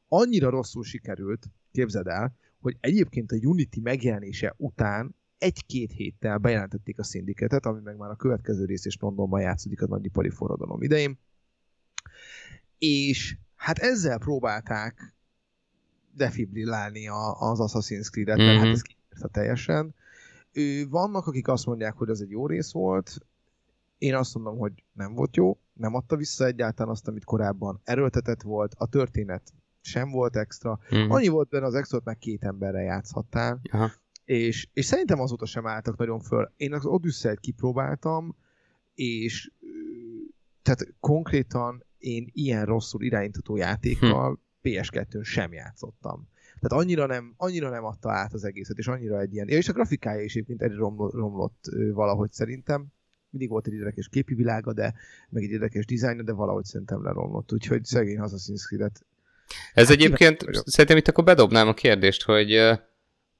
[0.07, 7.03] annyira rosszul sikerült, képzeld el, hogy egyébként a Unity megjelenése után egy-két héttel bejelentették a
[7.03, 11.19] szindiketet, ami meg már a következő rész is Londonban játszódik a nagyipari forradalom idején.
[12.77, 15.13] És hát ezzel próbálták
[16.15, 18.55] defibrillálni a, az Assassin's Creed-et, mm-hmm.
[18.55, 18.71] hát mhm.
[18.71, 19.93] ez kiírta teljesen.
[20.51, 23.17] Ő, vannak, akik azt mondják, hogy az egy jó rész volt,
[23.97, 28.41] én azt mondom, hogy nem volt jó, nem adta vissza egyáltalán azt, amit korábban erőltetett
[28.41, 30.79] volt, a történet sem volt extra.
[30.95, 31.09] Mm-hmm.
[31.09, 33.61] Annyi volt benne az extra, meg két emberrel játszhattál.
[33.71, 33.91] Aha.
[34.25, 36.51] És, és szerintem azóta sem álltak nagyon föl.
[36.57, 38.35] Én az Odyssey-t kipróbáltam,
[38.93, 39.51] és
[40.61, 44.69] tehát konkrétan én ilyen rosszul irányítató játékkal hm.
[44.69, 46.27] PS2-n sem játszottam.
[46.61, 49.47] Tehát annyira nem, annyira nem adta át az egészet, és annyira egy ilyen...
[49.47, 52.85] És a grafikája is egyébként egy romlott, romlott valahogy szerintem.
[53.29, 54.93] Mindig volt egy érdekes képi világa, de
[55.29, 57.53] meg egy érdekes dizájn, de valahogy szerintem leromlott.
[57.53, 59.05] Úgyhogy szegény Assassin's Creed-et.
[59.73, 62.79] Ez hát egyébként, szerintem itt akkor bedobnám a kérdést, hogy,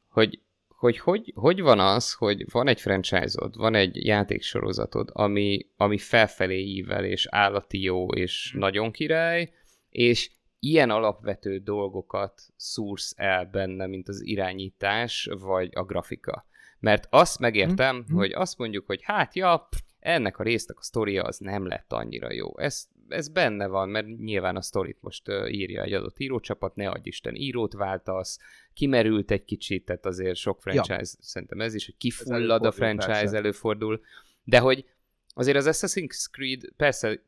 [0.08, 0.42] hogy
[0.82, 6.60] hogy, hogy hogy van az, hogy van egy franchise-od, van egy játéksorozatod, ami, ami felfelé
[6.60, 9.54] ível, és állati jó, és nagyon király,
[9.90, 10.32] és
[10.64, 16.46] ilyen alapvető dolgokat szúrsz el benne, mint az irányítás, vagy a grafika.
[16.80, 18.16] Mert azt megértem, mm-hmm.
[18.16, 19.68] hogy azt mondjuk, hogy hát ja,
[20.00, 22.58] ennek a résznek a sztoria az nem lett annyira jó.
[22.58, 27.08] Ez, ez benne van, mert nyilván a sztorit most írja egy adott írócsapat, ne adj
[27.08, 28.40] Isten, írót váltasz,
[28.74, 31.06] kimerült egy kicsit, tehát azért sok franchise, ja.
[31.20, 33.38] szerintem ez is, hogy kifullad a franchise, persze.
[33.38, 34.02] előfordul,
[34.44, 34.86] de hogy
[35.34, 37.22] azért az Assassin's Creed persze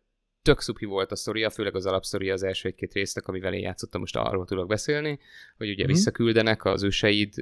[0.43, 3.99] tök szupi volt a sztoria, főleg az alapsztoria az első egy-két résznek, amivel én játszottam,
[3.99, 5.19] most arról tudok beszélni,
[5.57, 5.87] hogy ugye mm.
[5.87, 7.33] visszaküldenek az őseid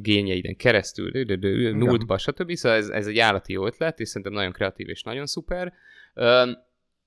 [0.00, 1.10] gényeiden keresztül,
[1.72, 2.52] múltba, stb.
[2.52, 5.72] Szóval ez, ez egy állati jó ötlet, és szerintem nagyon kreatív és nagyon szuper.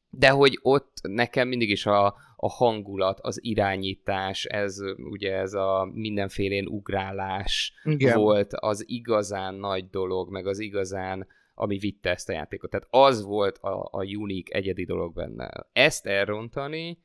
[0.09, 4.77] De hogy ott nekem mindig is a, a hangulat, az irányítás, ez
[5.11, 8.17] ugye ez a mindenfélén ugrálás Igen.
[8.17, 11.27] volt az igazán nagy dolog, meg az igazán
[11.61, 12.69] ami vitte ezt a játékot.
[12.69, 15.51] Tehát az volt a, a unik, egyedi dolog benne.
[15.71, 16.97] Ezt elrontani,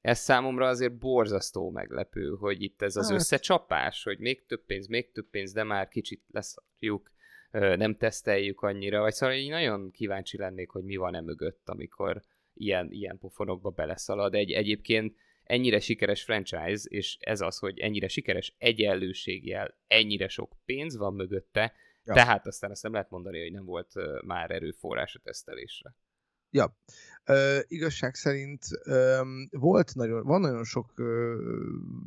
[0.00, 3.18] ez számomra azért borzasztó meglepő, hogy itt ez az hát.
[3.18, 7.10] összecsapás, hogy még több pénz, még több pénz, de már kicsit leszarjuk,
[7.50, 12.22] nem teszteljük annyira, vagy szóval így nagyon kíváncsi lennék, hogy mi van e mögött, amikor
[12.54, 14.34] ilyen, ilyen pofonokba beleszalad.
[14.34, 20.96] Egy egyébként ennyire sikeres franchise, és ez az, hogy ennyire sikeres egyenlőségjel, ennyire sok pénz
[20.96, 21.72] van mögötte,
[22.10, 22.22] Ja.
[22.22, 23.92] Tehát aztán azt nem lehet mondani, hogy nem volt
[24.24, 25.94] már erőforrás a tesztelésre.
[26.52, 26.76] Ja,
[27.26, 31.06] uh, igazság szerint um, volt nagyon, van nagyon sok uh,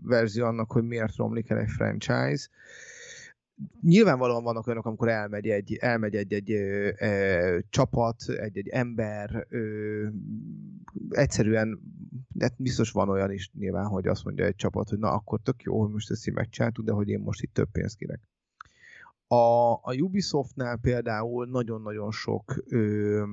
[0.03, 2.47] verzió annak, hogy miért romlik el egy franchise.
[3.81, 9.47] Nyilvánvalóan vannak olyanok, amikor elmegy egy, elmegy egy, egy ö, ö, csapat, egy, egy ember,
[9.49, 10.07] ö,
[11.09, 11.79] egyszerűen,
[12.27, 15.61] de biztos van olyan is nyilván, hogy azt mondja egy csapat, hogy na akkor tök
[15.61, 18.21] jó, hogy most ezt így megcsináltuk, de hogy én most itt több pénzt kérek.
[19.33, 23.23] A, a Ubisoftnál például nagyon-nagyon sok ö,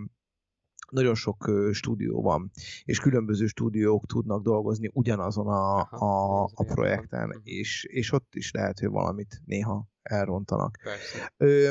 [0.90, 2.50] nagyon sok ö, stúdió van,
[2.84, 7.38] és különböző stúdiók tudnak dolgozni ugyanazon a, Aha, a, a projekten, mhm.
[7.42, 10.78] és, és ott is lehet, hogy valamit néha elrontanak.
[10.82, 11.32] Persze.
[11.36, 11.70] Ö,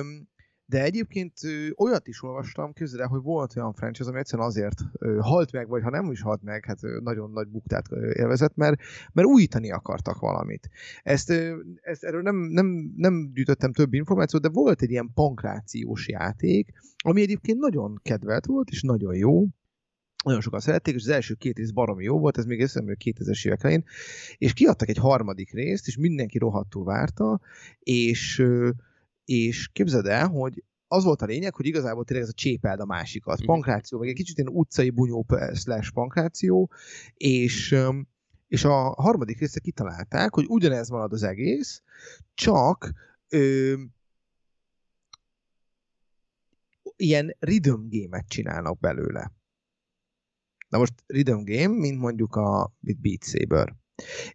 [0.70, 1.34] de egyébként
[1.76, 4.82] olyat is olvastam, el, hogy volt olyan franchise, ami egyszerűen azért
[5.20, 8.82] halt meg, vagy ha nem is halt meg, hát nagyon nagy buktát élvezett, mert,
[9.14, 10.70] mert újítani akartak valamit.
[11.04, 11.34] Ezt,
[11.82, 17.22] ezt erről nem, nem, nem gyűjtöttem több információt, de volt egy ilyen pankrációs játék, ami
[17.22, 19.48] egyébként nagyon kedvelt volt, és nagyon jó,
[20.24, 23.46] nagyon sokan szerették, és az első két rész baromi jó volt, ez még eszembe 2000-es
[23.46, 23.84] évek
[24.38, 27.40] és kiadtak egy harmadik részt, és mindenki rohadtul várta,
[27.80, 28.44] és
[29.30, 32.86] és képzeld el, hogy az volt a lényeg, hogy igazából tényleg ez a csépeld a
[32.86, 33.46] másikat.
[33.46, 36.72] Pankráció, meg egy kicsit ilyen utcai bunyó slash pankráció,
[37.14, 37.76] és,
[38.48, 41.82] és a harmadik része kitalálták, hogy ugyanez marad az egész,
[42.34, 42.94] csak
[43.30, 43.74] ö,
[46.96, 49.32] ilyen rhythm game-et csinálnak belőle.
[50.70, 53.76] Na most rhythm game, mint mondjuk a Beat Saber.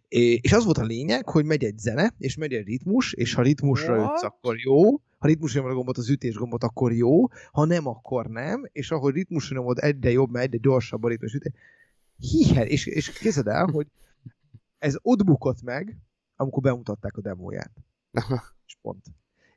[0.07, 3.41] És az volt a lényeg, hogy megy egy zene, és megy egy ritmus, és ha
[3.41, 7.65] ritmusra ütsz, akkor jó, ha ritmusra nyomod a gombot, az ütés gombot, akkor jó, ha
[7.65, 11.51] nem, akkor nem, és ahogy ritmusra nyomod, egyre jobb, mert egyre gyorsabb a ritmus ütés.
[12.17, 13.87] Hiher, és, és kézed el, hogy
[14.77, 15.97] ez ott bukott meg,
[16.35, 17.71] amikor bemutatták a demóját.
[18.67, 19.05] és pont.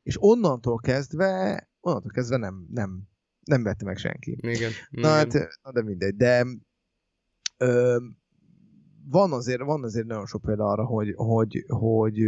[0.03, 3.03] És onnantól kezdve, onnantól kezdve nem, nem,
[3.45, 4.39] nem vette meg senki.
[4.41, 4.73] Igen.
[4.91, 5.49] Na igen.
[5.63, 6.17] hát, de mindegy.
[6.17, 6.47] De
[7.57, 7.97] ö,
[9.11, 12.19] van azért, van azért nagyon sok példa arra, hogy, hogy, hogy,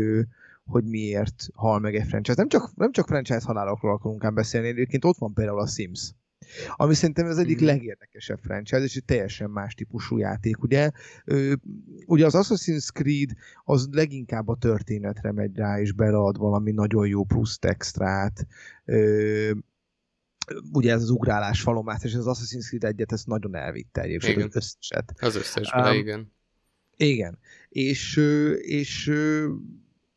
[0.65, 2.37] hogy miért hal meg egy franchise.
[2.37, 6.15] Nem csak, nem csak franchise halálokról akarunk ám beszélni, egyébként ott van például a Sims.
[6.77, 7.65] Ami szerintem az egyik mm.
[7.65, 10.91] legérdekesebb franchise, és egy teljesen más típusú játék, ugye?
[11.25, 11.53] Ö,
[12.07, 13.31] ugye az Assassin's Creed
[13.65, 18.47] az leginkább a történetre megy rá, és belead valami nagyon jó plusz extrát.
[18.85, 19.51] Ö,
[20.73, 24.47] ugye ez az ugrálás falomát, és az Assassin's Creed egyet ezt nagyon elvitte egyébként igen.
[24.49, 25.15] az összeset.
[25.21, 26.33] Az összesben, um, igen.
[27.05, 27.39] Igen.
[27.69, 28.17] És,
[28.61, 29.11] és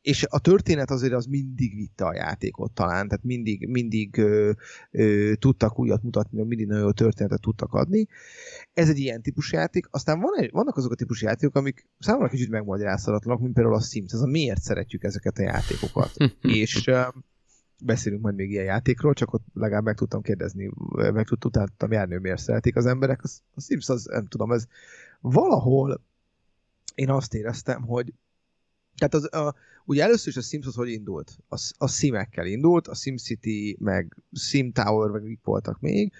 [0.03, 4.51] és a történet azért az mindig vitte a játékot talán, tehát mindig, mindig ö,
[4.91, 8.07] ö, tudtak újat mutatni, mindig nagyon jó történetet tudtak adni.
[8.73, 9.87] Ez egy ilyen típusú játék.
[9.89, 13.81] Aztán van egy, vannak azok a típusú játékok, amik számomra kicsit megmagyarázhatatlanak, mint például a
[13.81, 14.13] Sims.
[14.13, 16.11] Ez a miért szeretjük ezeket a játékokat.
[16.41, 17.01] és ö,
[17.83, 20.71] beszélünk majd még ilyen játékról, csak ott legalább meg tudtam kérdezni,
[21.13, 23.23] meg tudtam járni, hogy miért szeretik az emberek.
[23.23, 24.65] A, a Sims az, nem tudom, ez
[25.21, 26.01] valahol
[26.95, 28.13] én azt éreztem, hogy
[28.95, 31.37] tehát az, a, ugye először is a Sims az hogy indult?
[31.49, 36.13] A, a Simekkel indult, a SimCity, meg Sim Tower, meg mik voltak még,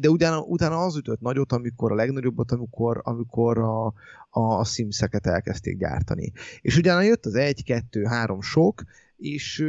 [0.00, 3.86] de utána, utána az ütött nagyot, amikor a legnagyobbat, amikor, amikor a,
[4.30, 6.32] a, a Simseket elkezdték gyártani.
[6.60, 8.82] És utána jött az egy, kettő, három sok,
[9.16, 9.64] és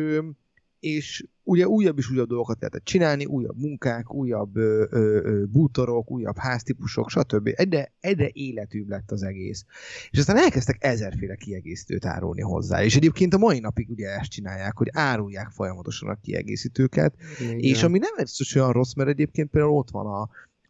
[0.79, 6.11] és ugye újabb és újabb dolgokat lehetett csinálni, újabb munkák, újabb ö, ö, ö, bútorok,
[6.11, 7.49] újabb háztípusok, stb.
[7.55, 9.65] Egyre, egyre életűbb lett az egész.
[10.09, 12.83] És aztán elkezdtek ezerféle kiegészítőt árulni hozzá.
[12.83, 17.15] És egyébként a mai napig ugye ezt csinálják, hogy árulják folyamatosan a kiegészítőket.
[17.39, 17.59] Igen.
[17.59, 20.29] És ami nem biztos olyan rossz, mert egyébként például ott van a,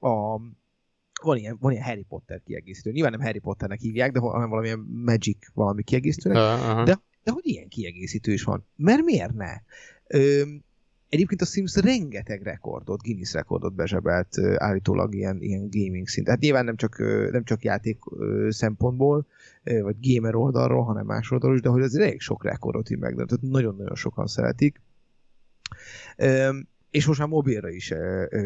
[0.09, 0.41] a
[1.21, 2.91] van ilyen, van ilyen Harry Potter kiegészítő.
[2.91, 6.37] Nyilván nem Harry Potternek hívják, de hanem valamilyen Magic valami kiegészítőnek.
[6.37, 6.83] Uh-huh.
[6.85, 8.65] De, de hogy ilyen kiegészítő is van.
[8.75, 9.51] Mert miért ne?
[10.07, 10.43] Ö,
[11.09, 16.27] egyébként a Sims rengeteg rekordot, Guinness rekordot bezsebelt állítólag ilyen, ilyen gaming szint.
[16.27, 16.97] Hát nyilván nem csak,
[17.31, 17.99] nem csak játék
[18.49, 19.25] szempontból,
[19.63, 23.13] vagy gamer oldalról, hanem más oldalról is, de hogy azért elég sok rekordot így meg,
[23.13, 24.81] tehát nagyon-nagyon sokan szeretik.
[26.91, 27.93] És most már mobilra is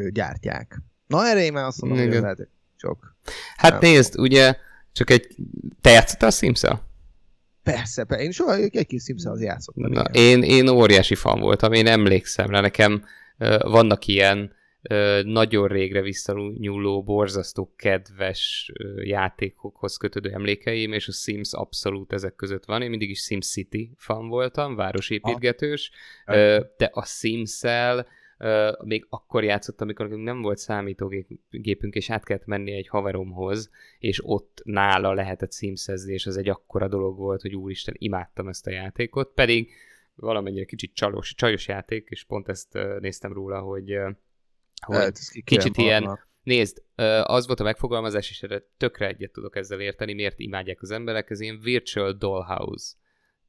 [0.10, 0.82] gyártják.
[1.08, 3.16] Na erre én már azt mondom, hogy lehet sok.
[3.56, 3.80] Hát nem.
[3.80, 4.56] nézd, ugye
[4.92, 5.36] csak egy...
[5.82, 6.90] Te játszottál a sims -el?
[7.64, 8.24] Persze, persze.
[8.24, 9.92] Én soha egy kis Simpsons játszottam.
[9.92, 13.04] Na, én, én óriási fan voltam, én emlékszem rá, nekem
[13.60, 14.54] vannak ilyen
[15.24, 18.72] nagyon régre visszanyúló, borzasztó kedves
[19.04, 22.82] játékokhoz kötődő emlékeim, és a Sims abszolút ezek között van.
[22.82, 25.92] Én mindig is Sims City fan voltam, városépítgetős,
[26.26, 26.36] ah.
[26.78, 28.08] de a Sims-el
[28.44, 34.22] Uh, még akkor játszottam, amikor nem volt számítógépünk, és át kellett menni egy haveromhoz, és
[34.24, 38.72] ott nála lehetett szímszezni, és az egy akkora dolog volt, hogy úristen, imádtam ezt a
[38.72, 39.72] játékot, pedig
[40.16, 44.12] valamennyire kicsit csalos, csajos játék, és pont ezt uh, néztem róla, hogy, uh,
[44.86, 46.30] hogy hát, kicsit ilyen, vannak.
[46.44, 46.84] Nézd,
[47.24, 51.30] az volt a megfogalmazás, és erre tökre egyet tudok ezzel érteni, miért imádják az emberek,
[51.30, 52.94] ez ilyen virtual dollhouse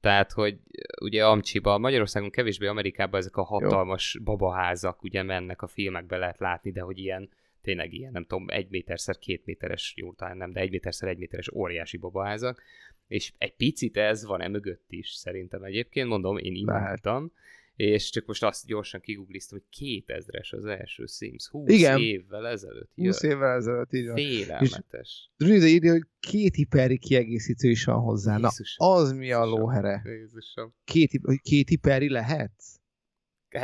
[0.02, 0.58] tehát, hogy
[1.00, 4.22] ugye Amcsiba, Magyarországon kevésbé Amerikában ezek a hatalmas Jó.
[4.22, 8.66] babaházak ugye mennek a filmekbe lehet látni, de hogy ilyen, tényleg ilyen, nem tudom, egy
[8.70, 12.62] méterszer két méteres, jó, talán nem, de egy méterszer egy méteres óriási babaházak,
[13.08, 17.32] és egy picit ez van e mögött is szerintem egyébként, mondom, én imádtam,
[17.76, 21.98] és csak most azt gyorsan kigugliztam, hogy 2000-es az első Sims, 20 Igen.
[21.98, 23.12] évvel ezelőtt jött.
[23.14, 24.14] 20 évvel ezelőtt, így van.
[24.14, 25.30] Félelmetes.
[25.36, 28.36] És Rüde írja, hogy két hiperi kiegészítő is van hozzá.
[28.36, 28.88] Jézusom.
[28.88, 30.02] Na, az mi a lóhere?
[30.04, 30.74] Jézusom.
[30.84, 32.52] Két, két hiperi lehet?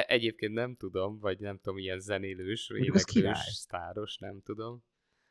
[0.07, 4.85] Egyébként nem tudom, vagy nem tudom, ilyen zenélős, éneklős, sztáros, nem tudom.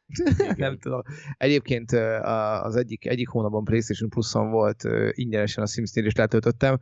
[0.55, 1.01] nem tudom.
[1.37, 1.91] Egyébként
[2.61, 6.79] az egyik, egyik hónapban PlayStation Plus-on volt ingyenesen a Sims 4, és letöltöttem,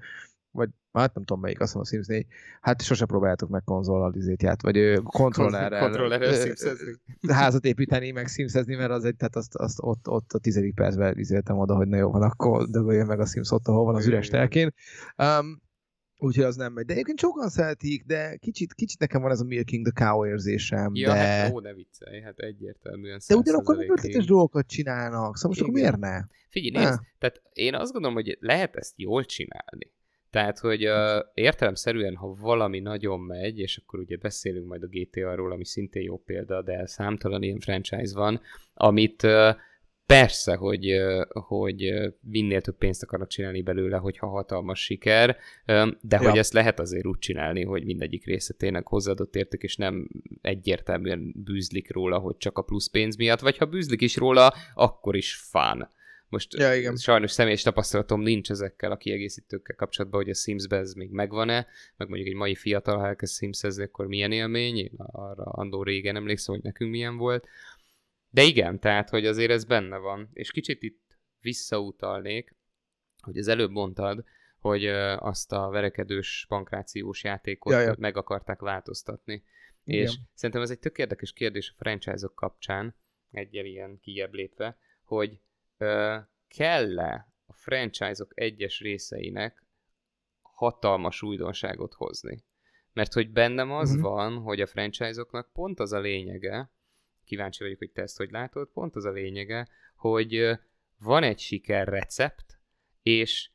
[0.55, 2.25] vagy hát nem tudom melyik, azt mondom a Sims 4,
[2.61, 6.55] hát sose próbáltuk meg konzolalizétját, vagy kontrollerrel, kontrollerrel
[7.27, 11.17] házat építeni, meg simszezni, mert az egy, tehát azt, azt ott, ott a tizedik percben
[11.17, 14.07] izéltem oda, hogy na jó van, akkor dögöljön meg a Sims ott, ahol van az
[14.07, 14.73] üres telkén.
[15.17, 15.63] Um,
[16.17, 16.85] Úgyhogy az nem megy.
[16.85, 20.91] De egyébként sokan szeretik, de kicsit, kicsit nekem van ez a Milking the Cow érzésem.
[20.93, 21.15] Ja, de...
[21.15, 25.73] hát ó, ne viccelj, hát egyértelműen De ugyanakkor meg ötletes dolgokat csinálnak, szóval most akkor
[25.73, 26.21] miért ne?
[26.49, 29.93] Figyelj, nézd, tehát én azt gondolom, hogy lehet ezt jól csinálni.
[30.36, 35.52] Tehát, hogy uh, értelemszerűen, ha valami nagyon megy, és akkor ugye beszélünk majd a GTA-ról,
[35.52, 38.41] ami szintén jó példa, de számtalan ilyen franchise van,
[38.74, 39.56] amit uh,
[40.06, 45.38] persze, hogy, uh, hogy minél több pénzt akarnak csinálni belőle, hogyha hatalmas siker,
[46.02, 46.30] de ja.
[46.30, 50.08] hogy ezt lehet azért úgy csinálni, hogy mindegyik része tényleg hozzáadott érték, és nem
[50.41, 55.15] egyértelműen bűzlik róla, hogy csak a plusz pénz miatt, vagy ha bűzlik is róla, akkor
[55.15, 55.89] is fán.
[56.29, 56.95] Most ja, igen.
[56.95, 62.07] sajnos személyes tapasztalatom nincs ezekkel a kiegészítőkkel kapcsolatban, hogy a Sims-be ez még megvan-e, meg
[62.07, 66.55] mondjuk egy mai fiatal, ha elkezd Sims-ezni, akkor milyen élmény, én arra andó régen emlékszem,
[66.55, 67.47] hogy nekünk milyen volt.
[68.29, 70.29] De igen, tehát, hogy azért ez benne van.
[70.33, 72.55] És kicsit itt visszautalnék,
[73.21, 74.23] hogy az előbb mondtad,
[74.59, 74.85] hogy
[75.17, 77.95] azt a verekedős pankrációs játékot ja, ja.
[77.97, 79.43] meg akarták változtatni.
[79.83, 80.01] Igen.
[80.01, 82.95] És szerintem ez egy tök érdekes kérdés a franchise-ok kapcsán,
[83.31, 85.39] egyel ilyen kijebb lépve, hogy
[86.47, 89.63] kell-e a franchise-ok egyes részeinek
[90.41, 92.43] hatalmas újdonságot hozni.
[92.93, 94.03] Mert hogy bennem az uh-huh.
[94.03, 96.71] van, hogy a franchise-oknak pont az a lényege,
[97.23, 100.59] kíváncsi vagyok, hogy te ezt hogy látod, pont az a lényege, hogy
[100.97, 102.59] van egy siker recept,
[103.01, 103.49] és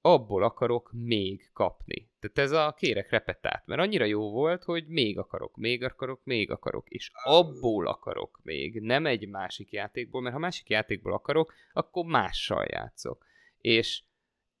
[0.00, 2.08] abból akarok még kapni.
[2.20, 6.50] Tehát ez a kérek repetát, mert annyira jó volt, hogy még akarok, még akarok, még
[6.50, 12.04] akarok, és abból akarok még, nem egy másik játékból, mert ha másik játékból akarok, akkor
[12.04, 13.24] mással játszok.
[13.58, 14.02] És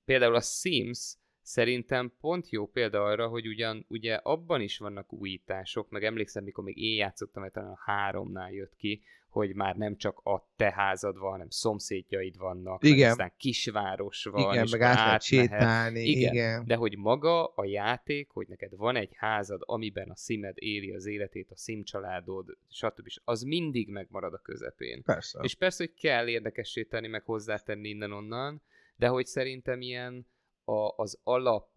[0.04, 1.14] például a Sims
[1.50, 6.64] szerintem pont jó példa arra, hogy ugyan ugye abban is vannak újítások, meg emlékszem, mikor
[6.64, 10.72] még én játszottam, mert talán a háromnál jött ki, hogy már nem csak a te
[10.72, 13.10] házad van, hanem szomszédjaid vannak, igen.
[13.10, 16.66] aztán kisváros van, igen, és meg át sétálni, igen, igen.
[16.66, 21.06] De hogy maga a játék, hogy neked van egy házad, amiben a szimed éli az
[21.06, 23.08] életét, a szim családod, stb.
[23.24, 25.02] az mindig megmarad a közepén.
[25.02, 25.40] Persze.
[25.42, 28.62] És persze, hogy kell érdekessé tenni, meg hozzátenni innen-onnan,
[28.96, 30.26] de hogy szerintem ilyen
[30.70, 31.68] a, az alap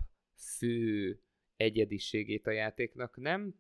[0.58, 1.20] fő
[1.56, 3.18] egyediségét a játéknak.
[3.18, 3.56] Nem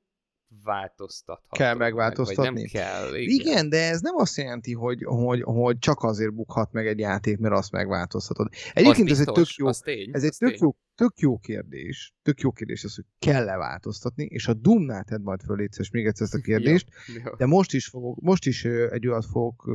[0.63, 1.63] változtatható.
[1.63, 2.43] Kell megváltoztatni.
[2.43, 3.15] Meg, nem kell.
[3.15, 3.39] Igen.
[3.39, 7.37] igen, de ez nem azt jelenti, hogy, hogy, hogy csak azért bukhat meg egy játék,
[7.37, 8.47] mert azt megváltoztatod.
[8.73, 12.51] Egyébként ez egy tök jó, tény, ez egy tök jó, tök jó kérdés, tök jó
[12.51, 16.35] kérdés az, hogy kell-e változtatni, és a Doom-nál tedd majd föl létszes még egyszer ezt
[16.35, 17.35] a kérdést, jó, jó.
[17.35, 19.65] de most is fogok, most is egy olyat fogok,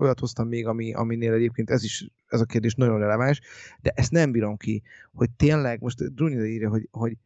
[0.00, 3.40] olyat hoztam még, ami, aminél egyébként ez is, ez a kérdés nagyon releváns,
[3.80, 7.16] de ezt nem bírom ki, hogy tényleg, most Drunida írja, hogy, hogy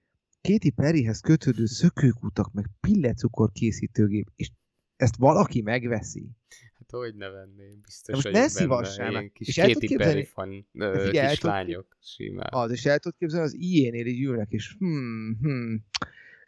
[0.47, 4.51] Katy Perryhez kötődő szökőkutak, meg pillecukor készítőgép, és
[4.97, 6.31] ezt valaki megveszi.
[6.79, 9.31] Hát hogy ne venném, biztos most ne szívassál.
[9.31, 12.49] Kis és Katy Perry fan ö, kislányok simán.
[12.51, 15.85] Az, és el tudod képzelni, az IE-nél így ülnek, és hmm, hmm,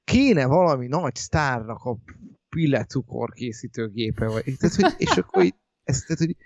[0.04, 1.98] kéne valami nagy sztárnak a
[2.48, 6.36] pillecukor készítőgépe, vagy, tehát, hogy, és akkor így, ezt, tehát, hogy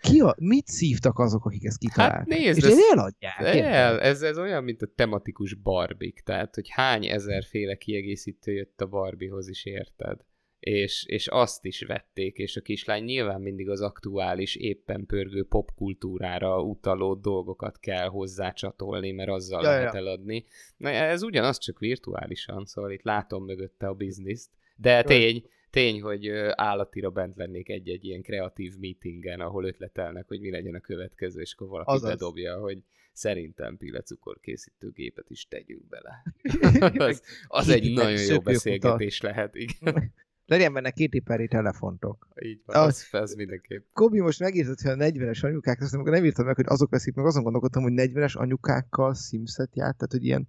[0.00, 2.18] ki a, mit szívtak azok, akik ezt kitalálták?
[2.18, 3.38] Hát nézd, és ez, eladják.
[3.40, 8.86] El, ez, ez olyan, mint a tematikus barbik, tehát, hogy hány ezerféle kiegészítő jött a
[8.86, 10.20] Barbiehoz is, érted?
[10.60, 16.62] És, és azt is vették, és a kislány nyilván mindig az aktuális, éppen pörgő popkultúrára
[16.62, 19.98] utaló dolgokat kell hozzá csatolni, mert azzal ja, lehet ja.
[19.98, 20.44] eladni.
[20.76, 24.50] Na, ez ugyanaz, csak virtuálisan, szóval itt látom mögötte a bizniszt.
[24.76, 30.50] De tény, tény, hogy állatira bent lennék egy-egy ilyen kreatív meetingen, ahol ötletelnek, hogy mi
[30.50, 32.10] legyen a következő, és akkor valaki Azaz.
[32.10, 32.82] bedobja, hogy
[33.12, 36.22] szerintem pillecukor készítőgépet is tegyünk bele.
[37.08, 39.34] az, az egy nagyon jó beszélgetés utat.
[39.34, 40.12] lehet, igen.
[40.46, 42.28] Legyen benne két Perry telefontok.
[42.42, 43.84] Így van, az, az, az mindenképp.
[43.92, 47.14] Kobi most megírtad, hogy a 40-es anyukák, azt amikor nem írtam meg, hogy azok veszik
[47.14, 50.48] meg, azon gondolkodtam, hogy 40-es anyukákkal Sims-et ját, tehát hogy ilyen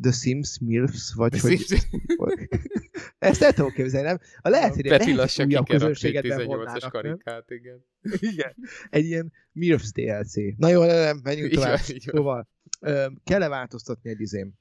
[0.00, 1.58] The Sims Milfs, vagy The hogy...
[1.58, 1.86] Sims...
[3.18, 4.18] Ezt el tudom képzelni, nem?
[4.40, 7.84] A lehet, hogy Peti lassan újabb közönséget vonnának, karikát, igen.
[8.32, 8.54] igen.
[8.90, 10.34] Egy ilyen Milfs DLC.
[10.56, 11.78] Na jó, nem, menjünk tovább.
[11.78, 12.48] Szóval,
[13.24, 14.52] kell-e változtatni egy izém?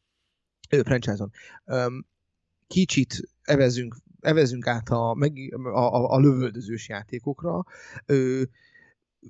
[0.69, 1.31] Ő, franchise-on.
[1.65, 2.07] Um,
[2.67, 7.63] kicsit evezünk, evezünk át a, meg, a, a, a lövöldözős játékokra.
[8.05, 8.41] Ö,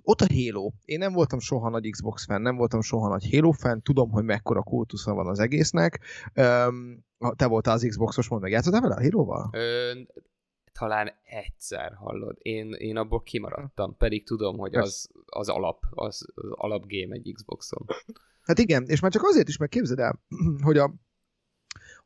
[0.03, 0.71] ott a Halo.
[0.85, 4.23] Én nem voltam soha nagy Xbox fan, nem voltam soha nagy Halo fan, tudom, hogy
[4.23, 5.99] mekkora kultusza van az egésznek.
[6.35, 9.49] Um, te voltál az Xboxos, mondd meg, játszottál vele a Halo-val?
[9.51, 9.91] Ö,
[10.79, 12.37] talán egyszer hallod.
[12.41, 17.31] Én, én abból kimaradtam, pedig tudom, hogy az, az alap, az, az alap game egy
[17.33, 17.85] Xboxon.
[18.41, 20.19] Hát igen, és már csak azért is megképzeld el,
[20.67, 20.93] hogy a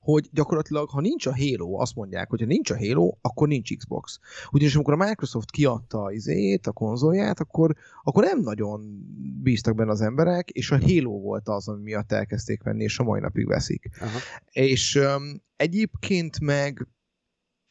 [0.02, 3.78] hogy gyakorlatilag, ha nincs a Halo, azt mondják, hogy ha nincs a Halo, akkor nincs
[3.78, 4.20] Xbox.
[4.52, 9.06] Ugyanis amikor a Microsoft kiadta izét, a konzolját, akkor, akkor nem nagyon
[9.42, 13.04] bíztak benne az emberek, és a Halo volt az, ami miatt elkezdték venni, és a
[13.04, 13.90] mai napig veszik.
[14.00, 14.20] Aha.
[14.52, 16.88] És um, egyébként meg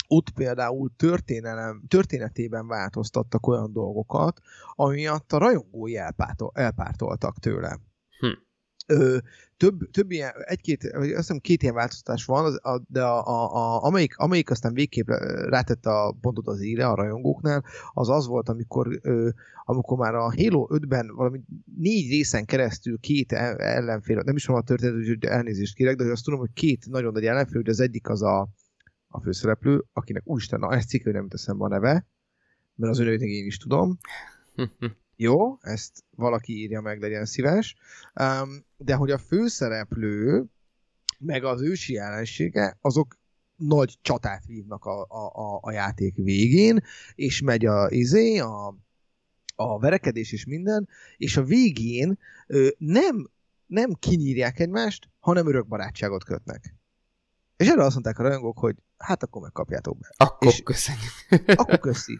[0.08, 4.40] ott például történelem, történetében változtattak olyan dolgokat,
[4.74, 7.78] ami miatt a rajongói elpártol, elpártoltak tőle.
[8.18, 8.48] Hm
[8.90, 9.18] ö,
[9.56, 13.54] több, több ilyen, egy-két, azt hiszem két ilyen változtatás van, az, a, de a, a,
[13.54, 15.08] a, amelyik, amelyik aztán végképp
[15.48, 19.28] rátette a pontot az íre a rajongóknál, az az volt, amikor, ö,
[19.64, 21.40] amikor már a Halo 5-ben valami
[21.76, 26.24] négy részen keresztül két ellenfél, nem is van a történet, hogy elnézést kérek, de azt
[26.24, 28.48] tudom, hogy két nagyon nagy ellenfél, hogy az egyik az a,
[29.08, 32.06] a főszereplő, akinek úristen, na ezt cikkő nem teszem a neve,
[32.74, 33.98] mert az önőt én is tudom.
[35.22, 37.76] Jó, ezt valaki írja meg, legyen szíves.
[38.20, 40.44] Um, de hogy a főszereplő,
[41.18, 43.18] meg az ősi ellensége, azok
[43.56, 46.82] nagy csatát vívnak a, a, a, játék végén,
[47.14, 48.74] és megy a izé, a,
[49.54, 53.30] a verekedés és minden, és a végén ö, nem
[53.66, 56.74] nem kinyírják egymást, hanem örök barátságot kötnek.
[57.56, 60.14] És erre azt mondták a rajongók, hogy hát akkor megkapjátok be.
[60.16, 61.12] Akkor és, köszönjük.
[61.60, 62.18] akkor köszi.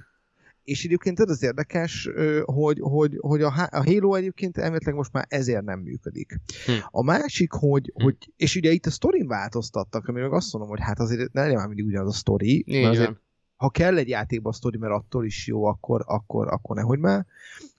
[0.65, 2.09] És egyébként ez az érdekes,
[2.45, 6.41] hogy, hogy, hogy a, a Halo egyébként elméletileg most már ezért nem működik.
[6.67, 6.73] Hm.
[6.91, 8.03] A másik, hogy, hm.
[8.03, 11.41] hogy, és ugye itt a sztorin változtattak, ami meg azt mondom, hogy hát azért ne
[11.41, 13.17] legyen már mindig ugyanaz a sztori, mert azért,
[13.57, 17.27] ha kell egy játékba a sztori, mert attól is jó, akkor, akkor, akkor nehogy már.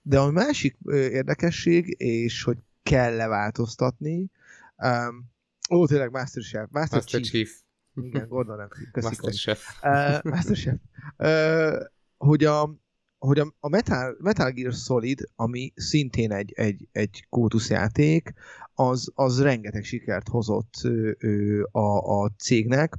[0.01, 4.29] De a másik érdekesség, és hogy kell leváltoztatni,
[4.77, 5.29] um,
[5.69, 7.31] ó, tényleg Masterchef, Master, Master Chief.
[7.31, 7.59] Chief.
[7.95, 8.85] Igen, Gordon Ramsay.
[9.01, 9.79] Masterchef.
[9.83, 10.79] Uh, Masterchef.
[11.17, 11.85] Uh,
[12.21, 12.79] hogy a,
[13.17, 18.33] hogy a, a Metal, Metal Gear Solid, ami szintén egy, egy, egy kultuszjáték,
[18.73, 22.97] az, az rengeteg sikert hozott ö, a, a cégnek.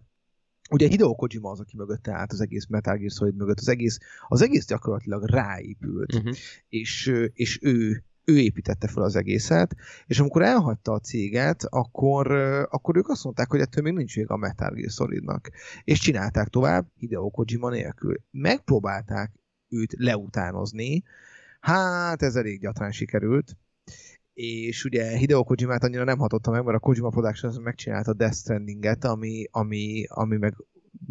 [0.71, 3.99] Ugye Hideo Kojima az, aki mögötte állt az egész Metal Gear Solid mögött, az egész,
[4.29, 6.37] az egész gyakorlatilag ráépült, uh-huh.
[6.69, 9.75] és, és ő ő építette fel az egészet,
[10.07, 12.31] és amikor elhagyta a céget, akkor,
[12.71, 15.51] akkor ők azt mondták, hogy ettől még nincs vége a Metal Gear Solidnak.
[15.85, 18.17] És csinálták tovább Hideo Kojima nélkül.
[18.31, 19.33] Megpróbálták
[19.69, 21.03] őt leutánozni,
[21.61, 23.57] hát ez elég gyatran sikerült,
[24.35, 28.35] és ugye Hideo Kojimát annyira nem hatotta meg, mert a Kojima Productions megcsinálta a Death
[28.35, 30.55] Stranding-et, ami, ami, ami meg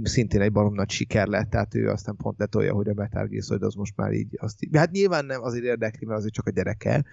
[0.03, 3.43] szintén egy barom nagy siker lett, tehát ő aztán pont letolja, hogy a Metal Gear
[3.43, 6.47] Solid az most már így, azt így, hát nyilván nem azért érdekli, mert azért csak
[6.47, 7.05] a gyereke,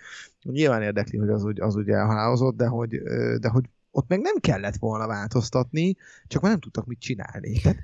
[0.42, 3.02] nyilván érdekli, hogy az úgy, az úgy elhalálozott, de hogy,
[3.40, 5.96] de hogy ott meg nem kellett volna változtatni,
[6.26, 7.60] csak már nem tudtak mit csinálni.
[7.60, 7.78] Tehát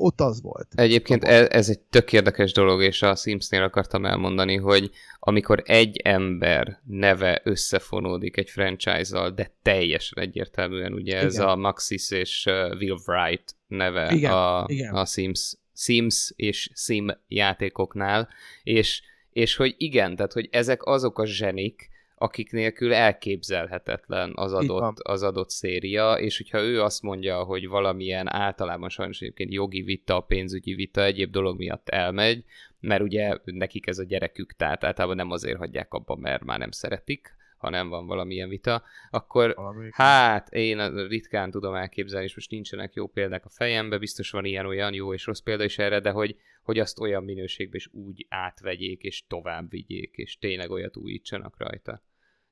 [0.00, 0.68] ott az volt.
[0.74, 5.96] Egyébként ez, ez egy tök érdekes dolog, és a Simsnél akartam elmondani, hogy amikor egy
[5.96, 11.26] ember neve összefonódik egy franchise-zal, de teljesen egyértelműen, ugye igen.
[11.26, 12.44] ez a Maxis és
[12.78, 14.94] Will Wright neve igen, a, igen.
[14.94, 18.28] a Sims, Sims és Sim játékoknál,
[18.62, 19.02] és,
[19.32, 21.88] és hogy igen, tehát hogy ezek azok a zsenik,
[22.20, 28.32] akik nélkül elképzelhetetlen az adott, az adott széria, és hogyha ő azt mondja, hogy valamilyen
[28.32, 32.44] általában sajnos egyébként jogi vita, pénzügyi vita, egyéb dolog miatt elmegy,
[32.80, 36.70] mert ugye nekik ez a gyerekük, tehát általában nem azért hagyják abba, mert már nem
[36.70, 39.94] szeretik, ha nem van valamilyen vita, akkor Valamelyik.
[39.94, 44.94] hát én ritkán tudom elképzelni, és most nincsenek jó példák a fejembe, biztos van ilyen-olyan
[44.94, 49.02] jó és rossz példa is erre, de hogy, hogy azt olyan minőségben is úgy átvegyék,
[49.02, 52.02] és tovább vigyék, és tényleg olyat újítsanak rajta.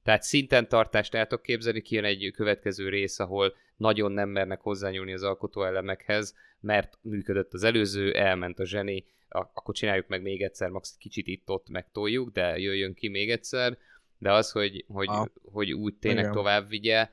[0.02, 5.12] Tehát szinten tartást el tudok képzelni, kijön egy következő rész, ahol nagyon nem mernek hozzányúlni
[5.12, 10.96] az alkotóelemekhez, mert működött az előző, elment a zseni, akkor csináljuk meg még egyszer, max
[10.98, 13.78] kicsit itt-ott megtoljuk, de jöjjön ki még egyszer,
[14.18, 15.26] de az, hogy, hogy, ah.
[15.52, 16.34] hogy úgy tényleg Igen.
[16.34, 17.08] tovább vigye,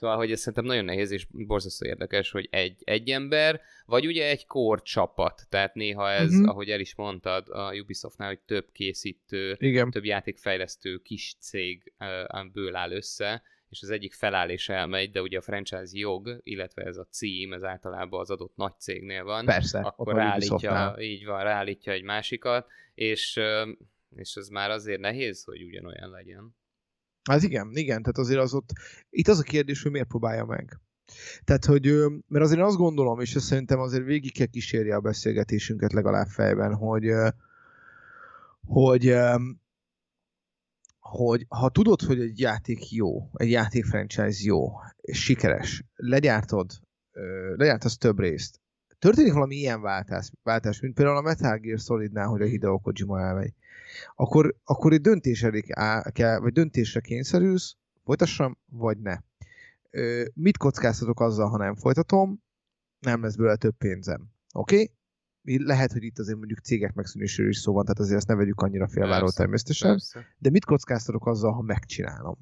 [0.00, 4.28] Szóval, hogy ez szerintem nagyon nehéz és borzasztó érdekes, hogy egy, egy ember, vagy ugye
[4.28, 5.46] egy kor csapat.
[5.48, 6.48] Tehát néha ez, uh-huh.
[6.48, 9.90] ahogy el is mondtad a Ubisoftnál, hogy több készítő, Igen.
[9.90, 15.22] több játékfejlesztő kis cég uh, ből áll össze, és az egyik feláll és elmegy, de
[15.22, 19.44] ugye a franchise jog, illetve ez a cím, ez általában az adott nagy cégnél van.
[19.44, 19.78] Persze.
[19.80, 23.40] Akkor ráállítja, így van, ráállítja egy másikat, és,
[24.16, 26.56] és ez már azért nehéz, hogy ugyanolyan legyen.
[27.22, 28.72] Az igen, igen, tehát azért az ott,
[29.10, 30.80] itt az a kérdés, hogy miért próbálja meg.
[31.44, 31.94] Tehát, hogy,
[32.26, 36.74] mert azért azt gondolom, és ezt szerintem azért végig kell kísérje a beszélgetésünket legalább fejben,
[36.74, 37.10] hogy,
[38.66, 39.14] hogy,
[40.98, 44.68] hogy ha tudod, hogy egy játék jó, egy játék franchise jó,
[45.00, 46.70] és sikeres, legyártod,
[47.56, 48.60] legyártasz több részt,
[48.98, 53.20] történik valami ilyen váltás, váltás mint például a Metal Gear Solidnál, hogy a Hideo Kojima
[53.20, 53.54] elmegy
[54.14, 55.74] akkor, akkor egy döntés elég
[56.12, 59.16] kell, vagy döntésre kényszerülsz, folytassam, vagy ne.
[59.90, 62.42] Ö, mit kockáztatok azzal, ha nem folytatom?
[62.98, 64.28] Nem lesz belőle több pénzem.
[64.52, 64.74] Oké?
[64.74, 64.90] Okay?
[65.42, 68.60] Lehet, hogy itt azért mondjuk cégek megszűnéséről is szó van, tehát azért ezt ne vegyük
[68.60, 69.90] annyira félváról természetesen.
[69.90, 70.26] Persze.
[70.38, 72.36] De mit kockáztatok azzal, ha megcsinálom?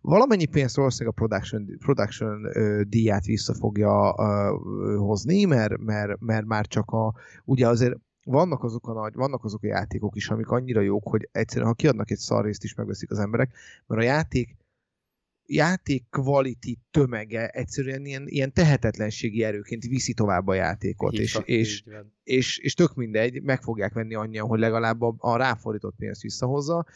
[0.00, 6.46] Valamennyi pénzt valószínűleg a production, production uh, díját vissza fogja uh, hozni, mert, mert, mert
[6.46, 7.96] már csak a, ugye azért
[8.26, 11.74] vannak azok a nagy, vannak azok a játékok is, amik annyira jók, hogy egyszerűen, ha
[11.74, 13.52] kiadnak egy szarrészt is megveszik az emberek,
[13.86, 14.56] mert a játék
[15.48, 21.84] játék quality tömege egyszerűen ilyen, ilyen tehetetlenségi erőként viszi tovább a játékot, és, és, és,
[22.22, 26.86] és, és tök mindegy, meg fogják venni annyian, hogy legalább a, a ráfordított pénzt visszahozza.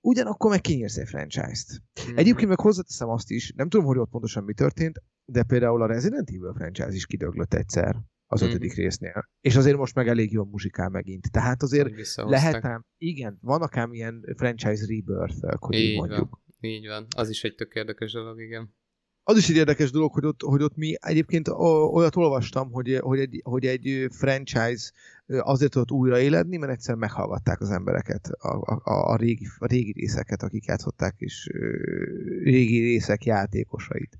[0.00, 1.66] Ugyanakkor meg kinyírsz egy franchise-t.
[1.70, 2.16] Mm-hmm.
[2.16, 5.86] Egyébként meg hozzáteszem azt is, nem tudom, hogy ott pontosan mi történt, de például a
[5.86, 7.96] Resident Evil franchise is kidöglött egyszer
[8.32, 8.50] az mm-hmm.
[8.50, 9.28] ötödik résznél.
[9.40, 11.30] És azért most meg elég jó muzsikál megint.
[11.30, 16.30] Tehát azért lehet ám, igen, vannak ám ilyen franchise rebirth hogy így, így mondjuk.
[16.30, 16.70] Van.
[16.70, 17.06] Így van.
[17.16, 18.74] Az is egy tök érdekes dolog, igen.
[19.22, 21.48] az is egy érdekes dolog, hogy ott, hogy ott mi egyébként
[21.92, 24.90] olyat olvastam, hogy, hogy, egy, hogy egy franchise
[25.26, 30.42] azért tudott újraéledni, mert egyszer meghallgatták az embereket, a, a, a, régi, a régi részeket,
[30.42, 31.50] akik játszották, és
[32.42, 34.18] régi részek játékosait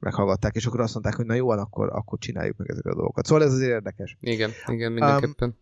[0.00, 3.26] meghallgatták, és akkor azt mondták, hogy na jó, akkor, akkor csináljuk meg ezeket a dolgokat.
[3.26, 4.16] Szóval ez azért érdekes.
[4.20, 5.48] Igen, igen, mindenképpen.
[5.48, 5.58] Um,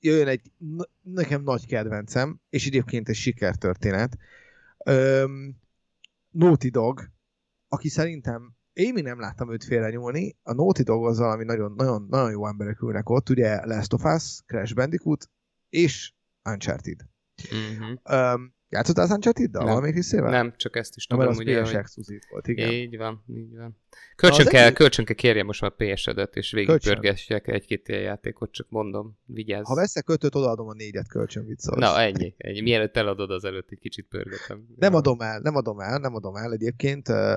[0.00, 0.52] jöjjön egy
[1.02, 4.18] nekem nagy kedvencem, és egyébként egy sikertörténet.
[4.84, 5.60] Um,
[6.30, 7.10] Naughty Dog,
[7.68, 12.06] aki szerintem én még nem láttam őt félrenyúlni, a Naughty Dog az valami nagyon, nagyon,
[12.10, 15.30] nagyon jó emberek ülnek ott, ugye Last of Us, Crash Bandicoot
[15.68, 16.12] és
[16.44, 17.00] Uncharted.
[17.44, 18.34] Uh-huh.
[18.34, 20.30] Um, Játszottál az Uncharted-dal valamelyik részével?
[20.30, 21.52] Nem, csak ezt is tudom, hogy...
[21.52, 22.70] az PS exkluzív volt, igen.
[22.70, 23.76] Így van, így van.
[24.16, 24.76] Kölcsön, kell, egész...
[24.76, 29.66] kölcsön kell kérjem most már a PS-edet, és végigpörgessek egy-két ilyen játékot, csak mondom, vigyázz.
[29.66, 31.78] Ha veszek kötőt, odaadom a négyet kölcsön, viccos.
[31.78, 32.60] Na, ennyi, ennyi.
[32.60, 34.66] Mielőtt eladod az előtt, egy kicsit pörgetem.
[34.76, 36.52] Nem adom el, nem adom el, nem adom el.
[36.52, 37.34] Egyébként a,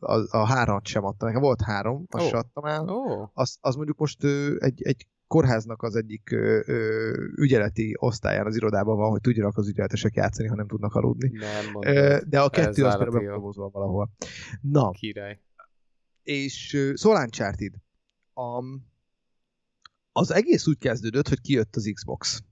[0.00, 1.28] a, a hárat sem adtam.
[1.28, 2.30] Nekem volt három, azt oh.
[2.30, 2.84] sem adtam el.
[2.88, 3.28] Oh.
[3.32, 4.24] Az, az mondjuk most
[4.58, 9.68] egy, egy kórháznak az egyik ö, ö, ügyeleti osztályán az irodában van, hogy tudjanak az
[9.68, 11.28] ügyeletesek játszani, ha nem tudnak aludni.
[11.28, 12.28] Nem mondom.
[12.28, 14.10] De a kettő az például beprovozva valahol.
[14.60, 14.90] Na.
[14.90, 15.40] Király.
[16.22, 17.72] És uh, szóval Uncharted.
[20.12, 22.42] Az egész úgy kezdődött, hogy kijött az Xbox.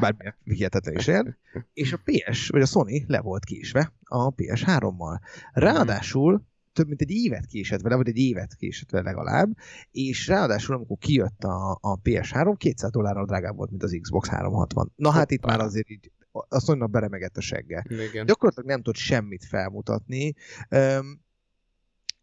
[0.00, 1.36] Bár hihetetlen is ér.
[1.72, 5.20] És a PS, vagy a Sony le volt késve a PS3-mal.
[5.52, 9.56] Ráadásul több mint egy évet késett vele, vagy egy évet késett vele legalább,
[9.90, 14.92] és ráadásul amikor kijött a, a PS3, 200 dollárral drágább volt, mint az Xbox 360.
[14.96, 16.10] Na hát itt már azért így
[16.48, 17.84] azt mondja, beremegett a segge.
[17.88, 18.26] Igen.
[18.26, 20.34] Gyakorlatilag nem tud semmit felmutatni,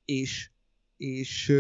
[0.05, 0.51] és,
[0.97, 1.53] és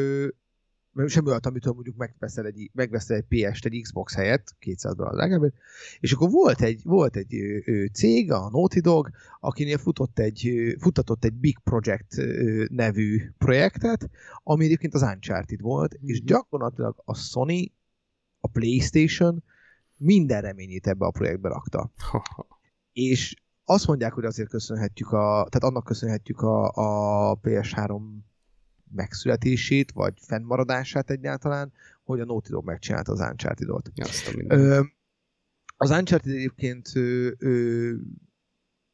[1.07, 5.53] semmi olyat, amitől mondjuk megveszel egy, megveszel egy PS-t egy Xbox helyett, 200 dollár drágább,
[5.99, 7.35] és akkor volt egy, volt egy
[7.65, 14.09] ö, cég, a Naughty Dog, akinél futott egy, futatott egy Big Project ö, nevű projektet,
[14.43, 16.07] ami egyébként az Uncharted volt, mm-hmm.
[16.07, 17.71] és gyakorlatilag a Sony,
[18.39, 19.43] a Playstation
[19.97, 21.91] minden reményét ebbe a projektbe rakta.
[22.93, 23.35] és
[23.65, 26.71] azt mondják, hogy azért köszönhetjük a, tehát annak köszönhetjük a,
[27.29, 28.01] a PS3
[28.91, 31.73] megszületését, vagy fennmaradását egyáltalán,
[32.03, 33.91] hogy a Naughty Dog megcsinálta az Uncharted-ot.
[35.77, 37.93] az Uncharted egyébként ö, ö,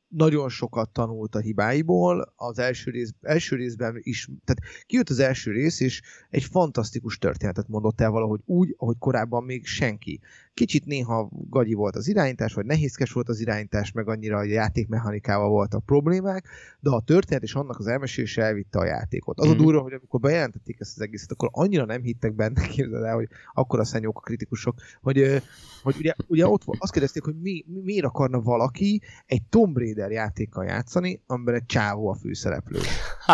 [0.08, 5.52] nagyon sokat tanult a hibáiból, az első, rész, első részben is, tehát kijött az első
[5.52, 10.20] rész, és egy fantasztikus történetet mondott el valahogy úgy, ahogy korábban még senki.
[10.54, 15.50] Kicsit néha gagyi volt az irányítás, vagy nehézkes volt az irányítás, meg annyira a játékmechanikával
[15.50, 16.48] voltak problémák,
[16.80, 19.40] de a történet és annak az elmesélése elvitte a játékot.
[19.40, 19.50] Az mm.
[19.50, 19.64] a mhm.
[19.64, 23.28] durva, hogy amikor bejelentették ezt az egészet, akkor annyira nem hittek benne, képzeld el, hogy
[23.54, 25.44] akkor a szennyók a kritikusok, hogy,
[25.84, 29.78] hogy ugye, ugye ott volt, azt kérdezték, hogy mi, mi, miért akarna valaki egy Tomb
[29.78, 32.80] Raider játékkal játszani, amiben egy csávó a főszereplő.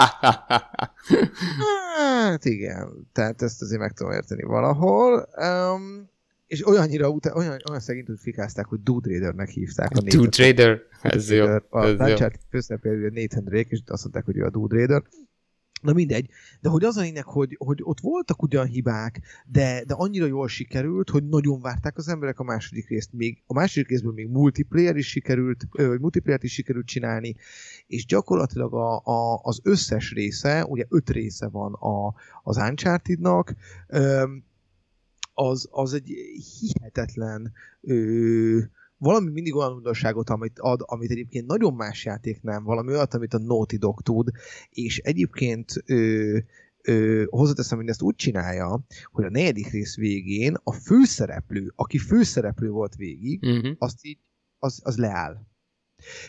[1.98, 5.28] hát igen, tehát ezt azért meg tudom érteni valahol.
[5.36, 6.16] Um,
[6.48, 9.92] és olyannyira utá, olyan, olyan szegényt úgy fikázták, hogy Dude Raidernek hívták.
[9.96, 10.82] A Dude Raider?
[11.02, 11.46] Ez jó.
[11.70, 15.04] A Uncharted főszereplő Nathan Drake, és azt mondták, hogy ő a Dude Raider.
[15.82, 16.30] Na mindegy,
[16.62, 20.48] de hogy az a lényeg, hogy, hogy ott voltak ugyan hibák, de, de annyira jól
[20.48, 23.14] sikerült, hogy nagyon várták az emberek a második részt.
[23.14, 27.36] Még, a második részből még multiplayer is sikerült, vagy multiplayer is sikerült csinálni,
[27.88, 33.56] és gyakorlatilag a, a, az összes része, ugye öt része van a, az Uncharted-nak,
[35.40, 36.08] az, az egy
[36.60, 38.60] hihetetlen ö,
[38.98, 43.34] valami mindig olyan újdonságot, amit ad, amit egyébként nagyon más játék nem, valami olyat, amit
[43.34, 44.32] a Naughty Dog tud,
[44.70, 46.38] és egyébként ö,
[46.82, 52.70] ö, hozzáteszem, hogy ezt úgy csinálja, hogy a negyedik rész végén a főszereplő, aki főszereplő
[52.70, 53.76] volt végig, uh-huh.
[53.78, 54.20] azt így,
[54.60, 55.46] az, az leáll.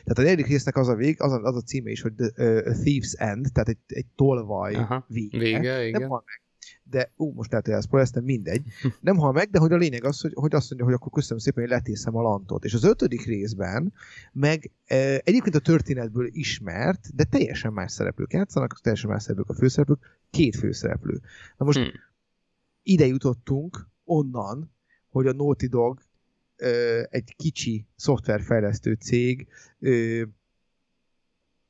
[0.05, 2.27] Tehát a negyedik résznek az a vég, az a, az a címe is, hogy The,
[2.27, 5.39] uh, Thieves End, tehát egy, egy tolvaj Aha, vége.
[5.39, 6.01] vége igen.
[6.01, 6.48] Nem hal meg
[6.91, 8.63] de ú, most lehet, hogy ezt spoileztem, mindegy.
[9.01, 11.39] Nem hal meg, de hogy a lényeg az, hogy, hogy azt mondja, hogy akkor köszönöm
[11.39, 12.65] szépen, hogy letészem a lantot.
[12.65, 13.93] És az ötödik részben
[14.33, 19.55] meg e, egyébként a történetből ismert, de teljesen más szereplők játszanak, teljesen más szereplők a
[19.55, 21.21] főszereplők, két főszereplő.
[21.57, 21.91] Na most hmm.
[22.83, 24.73] ide jutottunk onnan,
[25.09, 26.01] hogy a Naughty Dog
[26.57, 26.69] e,
[27.11, 29.49] egy kicsi szoftverfejlesztő cég
[29.81, 29.91] e,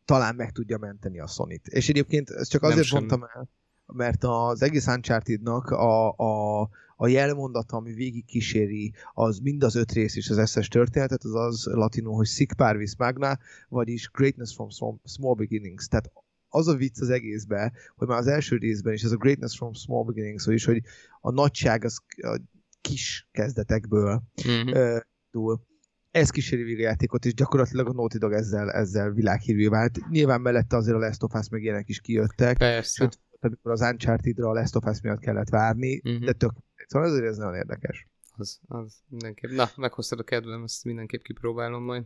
[0.04, 1.66] talán meg tudja menteni a Sony-t.
[1.66, 3.48] És egyébként ezt csak azért mondtam el,
[3.92, 6.60] mert az egész Uncharted-nak a, a,
[6.96, 11.34] a jelmondata, ami végig kíséri, az mind az öt rész és az összes történetet, az
[11.34, 14.68] az latinul, hogy sic parvis magna, vagyis greatness from
[15.04, 15.88] small beginnings.
[15.88, 16.10] Tehát
[16.48, 19.72] az a vicc az egészben, hogy már az első részben is ez a greatness from
[19.72, 20.82] small beginnings, vagyis hogy
[21.20, 22.40] a nagyság az a
[22.80, 24.68] kis kezdetekből mm-hmm.
[24.68, 25.66] uh, túl.
[26.10, 30.08] ez kíséri végig a játékot, és gyakorlatilag a Naughty Dog ezzel, ezzel világhírű vált.
[30.10, 32.56] Nyilván mellette azért a Last of Us meg ilyenek is kijöttek.
[32.56, 33.02] Persze.
[33.02, 36.24] Sőt, amikor az Uncharted-ra a Last of Us miatt kellett várni, uh-huh.
[36.24, 36.52] de tök.
[36.86, 38.08] Szóval azért ez nagyon érdekes.
[38.36, 39.50] Az, az mindenképp.
[39.50, 42.04] Na, meghoztad a kedvem, ezt mindenképp kipróbálom majd.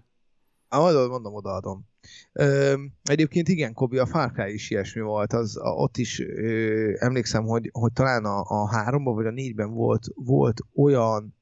[0.69, 1.87] Ah, mondom, odaadom.
[2.33, 6.93] Ö, egyébként igen, Kobi, a Far Cry is ilyesmi volt, az, a, ott is ö,
[6.99, 11.35] emlékszem, hogy, hogy talán a, a háromban vagy a négyben volt, volt olyan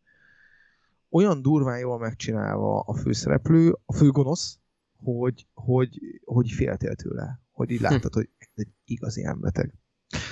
[1.10, 4.58] olyan durván jól megcsinálva a főszereplő, a főgonosz,
[4.96, 7.40] hogy, hogy, hogy féltél tőle.
[7.52, 9.74] Hogy így láttad, hogy egy igazi emberteg.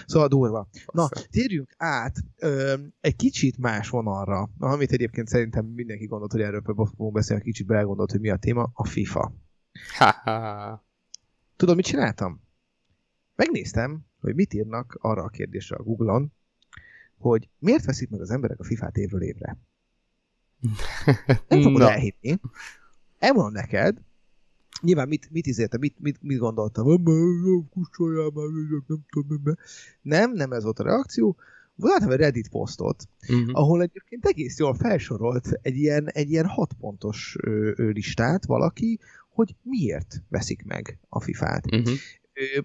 [0.06, 0.68] Szóval durva.
[0.92, 6.62] Na, térjünk át ö, egy kicsit más vonalra, amit egyébként szerintem mindenki gondolt, hogy erről
[6.64, 9.32] fogunk beszélni, kicsit belegondolt, hogy mi a téma, a FIFA.
[9.98, 10.86] Ha-ha.
[11.56, 12.42] Tudod, mit csináltam?
[13.36, 16.32] Megnéztem, hogy mit írnak arra a kérdésre a Google-on,
[17.18, 19.58] hogy miért veszik meg az emberek a FIFA-t évről évre.
[21.48, 22.40] Nem fogod elhinni.
[23.18, 23.98] Elmondom neked,
[24.80, 27.04] nyilván mit, mit izéltem, mit, mit, mit gondoltam,
[27.70, 28.46] kussoljál már,
[28.86, 29.56] nem tudom,
[30.02, 31.36] Nem, nem ez volt a reakció.
[31.74, 33.50] Voltam egy Reddit posztot, uh-huh.
[33.52, 38.98] ahol egyébként egész jól felsorolt egy ilyen, egy ilyen hat pontos ö, ö, listát valaki,
[39.28, 41.74] hogy miért veszik meg a FIFA-t.
[41.74, 41.94] Uh-huh.
[42.32, 42.60] Ö,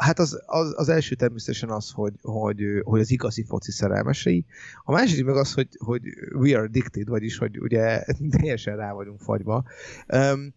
[0.00, 4.44] Hát az, az, az első természetesen az, hogy, hogy, hogy az igazi foci szerelmesei.
[4.84, 6.02] A második meg az, hogy, hogy
[6.32, 8.04] we are addicted, vagyis, hogy ugye
[8.38, 9.64] teljesen rá vagyunk fagyva.
[10.08, 10.54] Um,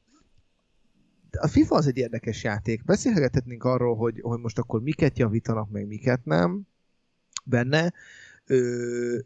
[1.39, 2.84] a FIFA az egy érdekes játék.
[2.84, 6.67] Beszélhetnénk arról, hogy, hogy most akkor miket javítanak, meg miket nem
[7.43, 7.93] benne,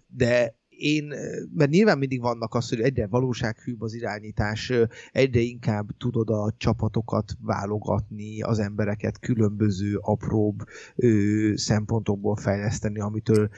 [0.07, 1.13] de én,
[1.55, 4.73] mert nyilván mindig vannak az, hogy egyre valósághűbb az irányítás,
[5.11, 10.63] egyre inkább tudod a csapatokat válogatni, az embereket különböző apróbb
[10.95, 13.49] ö, szempontokból fejleszteni, amitől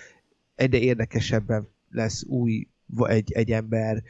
[0.55, 2.67] egyre érdekesebben lesz új
[2.97, 4.03] egy, egy ember,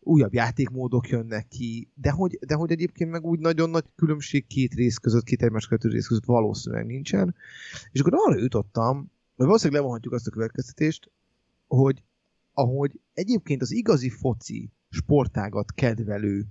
[0.00, 4.74] újabb játékmódok jönnek ki, de hogy, de hogy egyébként meg úgy nagyon nagy különbség két
[4.74, 7.34] rész között, két egymás között rész között valószínűleg nincsen.
[7.92, 8.96] És akkor arra jutottam,
[9.36, 11.10] hogy valószínűleg levonhatjuk azt a következtetést,
[11.66, 12.02] hogy
[12.52, 16.46] ahogy egyébként az igazi foci sportágat kedvelő,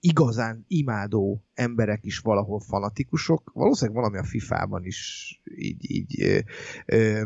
[0.00, 6.38] igazán imádó emberek is valahol fanatikusok, valószínűleg valami a FIFA-ban is így, így ö,
[6.86, 7.22] ö,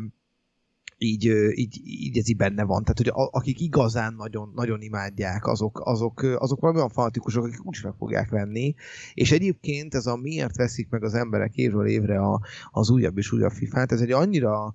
[0.99, 1.24] így,
[1.55, 2.82] így, így ez így benne van.
[2.82, 7.66] Tehát, hogy a, akik igazán nagyon, nagyon imádják, azok, azok, azok valami olyan fanatikusok, akik
[7.66, 8.74] úgy meg fogják venni.
[9.14, 12.40] És egyébként ez a miért veszik meg az emberek évről évre a,
[12.70, 14.74] az újabb és újabb FIFA-t, ez egy annyira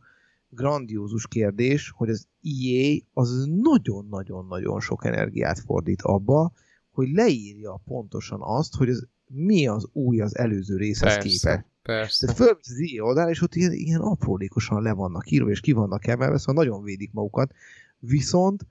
[0.49, 6.51] grandiózus kérdés, hogy az EA az nagyon-nagyon-nagyon sok energiát fordít abba,
[6.91, 11.65] hogy leírja pontosan azt, hogy az, mi az új az előző részhez képest.
[11.83, 12.25] Persze.
[12.25, 16.07] Tehát föl az oldal, és ott ilyen, ilyen aprólékosan le vannak írva, és ki vannak
[16.07, 17.53] emelve, szóval nagyon védik magukat.
[17.99, 18.67] Viszont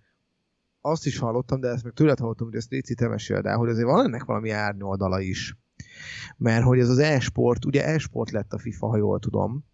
[0.81, 3.87] azt is hallottam, de ezt meg tőled hallottam, hogy ezt Léci te el, hogy azért
[3.87, 5.57] van ennek valami árnyoldala is.
[6.37, 9.65] Mert hogy ez az e-sport, ugye e-sport lett a FIFA, ha jól tudom,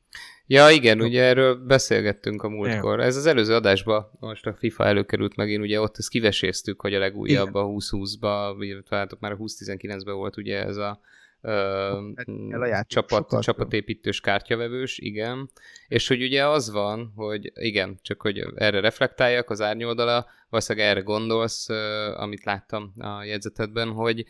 [0.51, 3.01] Ja, igen, ugye erről beszélgettünk a múltkor.
[3.01, 6.99] Ez az előző adásban, most a FIFA előkerült megint, ugye ott ezt kiveséztük, hogy a
[6.99, 7.63] legújabb igen.
[7.63, 11.01] a 2020-ba, illetve hát már a 2019-ben volt ugye ez a
[11.41, 15.51] a csapat, csapatépítős kártyavevős, igen.
[15.89, 21.01] És hogy ugye az van, hogy igen, csak hogy erre reflektáljak, az árnyoldala, valószínűleg erre
[21.01, 21.69] gondolsz,
[22.17, 24.25] amit láttam a jegyzetedben, hogy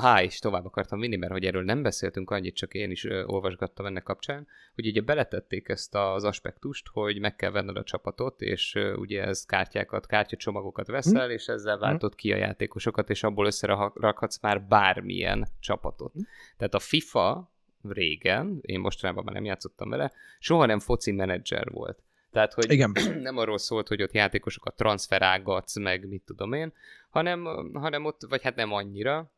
[0.00, 3.24] Há, és tovább akartam vinni, mert hogy erről nem beszéltünk annyit, csak én is ö,
[3.24, 8.40] olvasgattam ennek kapcsán, hogy ugye beletették ezt az aspektust, hogy meg kell venned a csapatot,
[8.40, 11.32] és ö, ugye ez kártyákat, kártyacsomagokat veszel, hm.
[11.32, 11.80] és ezzel hm.
[11.80, 16.12] váltod ki a játékosokat, és abból összerakhatsz már bármilyen csapatot.
[16.12, 16.20] Hm.
[16.56, 22.02] Tehát a FIFA régen, én mostanában már nem játszottam vele, soha nem foci menedzser volt.
[22.30, 22.92] Tehát, hogy Igen.
[23.22, 26.72] nem arról szólt, hogy ott játékosokat transferálgatsz, meg mit tudom én,
[27.10, 29.32] hanem, hanem ott, vagy hát nem annyira,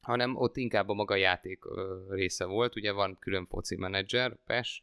[0.00, 1.64] hanem ott inkább a maga játék
[2.08, 4.82] része volt, ugye van külön foci menedzser, PES,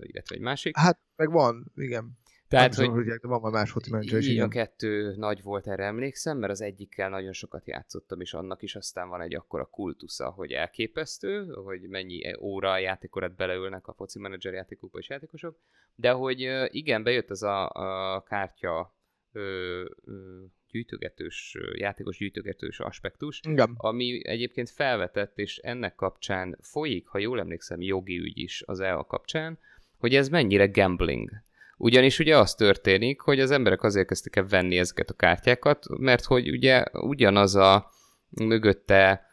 [0.00, 0.76] illetve egy másik.
[0.76, 2.18] Hát, meg van, igen.
[2.48, 4.46] Tehát, hogy, hogy van már más foci menedzser is, igen.
[4.46, 8.76] A kettő nagy volt, erre emlékszem, mert az egyikkel nagyon sokat játszottam, és annak is
[8.76, 14.52] aztán van egy akkora kultusza, hogy elképesztő, hogy mennyi óra játékorat beleülnek a foci menedzser
[14.52, 15.58] játékokba és játékosok,
[15.94, 18.94] de hogy igen, bejött ez a, a kártya
[19.32, 23.74] ö, ö, gyűjtögetős, játékos gyűjtögetős aspektus, Igen.
[23.76, 29.04] ami egyébként felvetett, és ennek kapcsán folyik, ha jól emlékszem, jogi ügy is az EA
[29.04, 29.58] kapcsán,
[29.98, 31.30] hogy ez mennyire gambling.
[31.76, 36.24] Ugyanis ugye az történik, hogy az emberek azért kezdtek el venni ezeket a kártyákat, mert
[36.24, 37.90] hogy ugye ugyanaz a
[38.28, 39.27] mögötte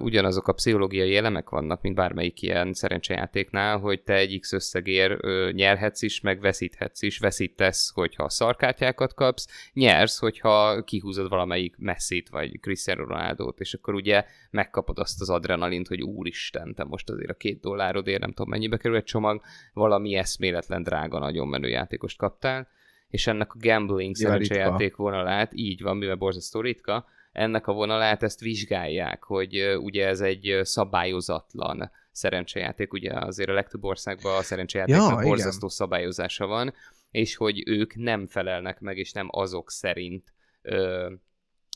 [0.00, 5.20] ugyanazok a pszichológiai elemek vannak, mint bármelyik ilyen szerencsejátéknál, hogy te egy X összegér
[5.52, 12.60] nyerhetsz is, meg veszíthetsz is, veszítesz, hogyha szarkártyákat kapsz, nyersz, hogyha kihúzod valamelyik messzit, vagy
[12.60, 17.34] Cristiano ronaldo és akkor ugye megkapod azt az adrenalint, hogy úristen, te most azért a
[17.34, 19.40] két dollárodért nem tudom mennyibe kerül egy csomag,
[19.72, 22.68] valami eszméletlen drága, nagyon menő játékost kaptál,
[23.08, 28.40] és ennek a gambling szerencsejáték vonalát, így van, mivel borzasztó ritka, ennek a vonalát ezt
[28.40, 35.28] vizsgálják, hogy ugye ez egy szabályozatlan szerencsejáték, ugye azért a legtöbb országban a szerencsejátéknak ja,
[35.28, 35.68] borzasztó igen.
[35.68, 36.74] szabályozása van,
[37.10, 40.32] és hogy ők nem felelnek meg, és nem azok szerint
[40.62, 41.12] ö,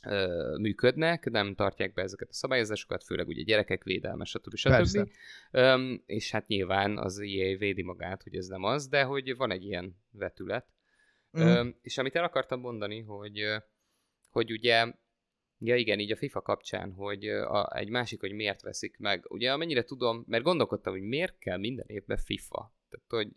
[0.05, 4.55] ö, működnek, nem tartják be ezeket a szabályozásokat, főleg ugye gyerekek védelme, stb.
[4.55, 5.09] stb.
[5.51, 9.51] Ö, és hát nyilván az EA védi magát, hogy ez nem az, de hogy van
[9.51, 10.65] egy ilyen vetület.
[11.39, 11.41] Mm.
[11.41, 13.43] Ö, és amit el akartam mondani, hogy,
[14.29, 14.93] hogy ugye
[15.63, 19.25] Ja igen, így a FIFA kapcsán, hogy a, egy másik, hogy miért veszik meg.
[19.27, 22.73] Ugye amennyire tudom, mert gondolkodtam, hogy miért kell minden évben FIFA.
[22.89, 23.35] Tehát, hogy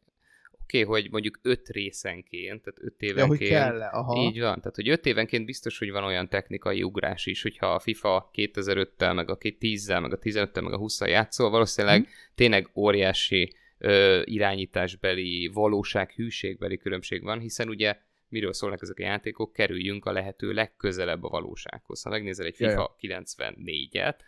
[0.50, 3.50] oké, okay, hogy mondjuk öt részenként, tehát öt évenként.
[3.50, 4.22] Ja, hogy kell aha.
[4.22, 7.78] Így van, tehát hogy öt évenként biztos, hogy van olyan technikai ugrás is, hogyha a
[7.78, 12.12] FIFA 2005-tel, meg a 10-zel, meg a 15-tel, meg a 20-szal játszol, valószínűleg hmm.
[12.34, 17.96] tényleg óriási ö, irányításbeli, valóság, hűségbeli különbség van, hiszen ugye
[18.28, 22.02] miről szólnak ezek a játékok, kerüljünk a lehető legközelebb a valósághoz.
[22.02, 24.18] Ha megnézel egy FIFA ja, 94-et,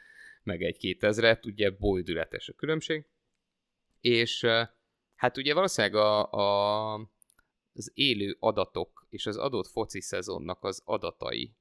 [0.42, 3.06] meg egy 2000-et, ugye boldületes a különbség,
[4.00, 4.46] és
[5.14, 6.94] hát ugye valószínűleg a, a,
[7.72, 11.54] az élő adatok és az adott foci szezonnak az adatai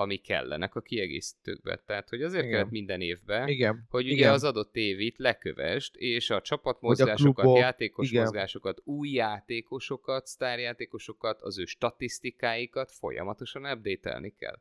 [0.00, 1.82] ami kellenek a kiegészítőkbe.
[1.86, 2.54] Tehát, hogy azért Igen.
[2.54, 3.86] kellett minden évben, Igen.
[3.88, 4.32] hogy ugye Igen.
[4.32, 8.22] az adott évit lekövest, és a csapatmozgásokat, a játékos Igen.
[8.22, 14.58] mozgásokat, új játékosokat, sztárjátékosokat, az ő statisztikáikat folyamatosan update kell.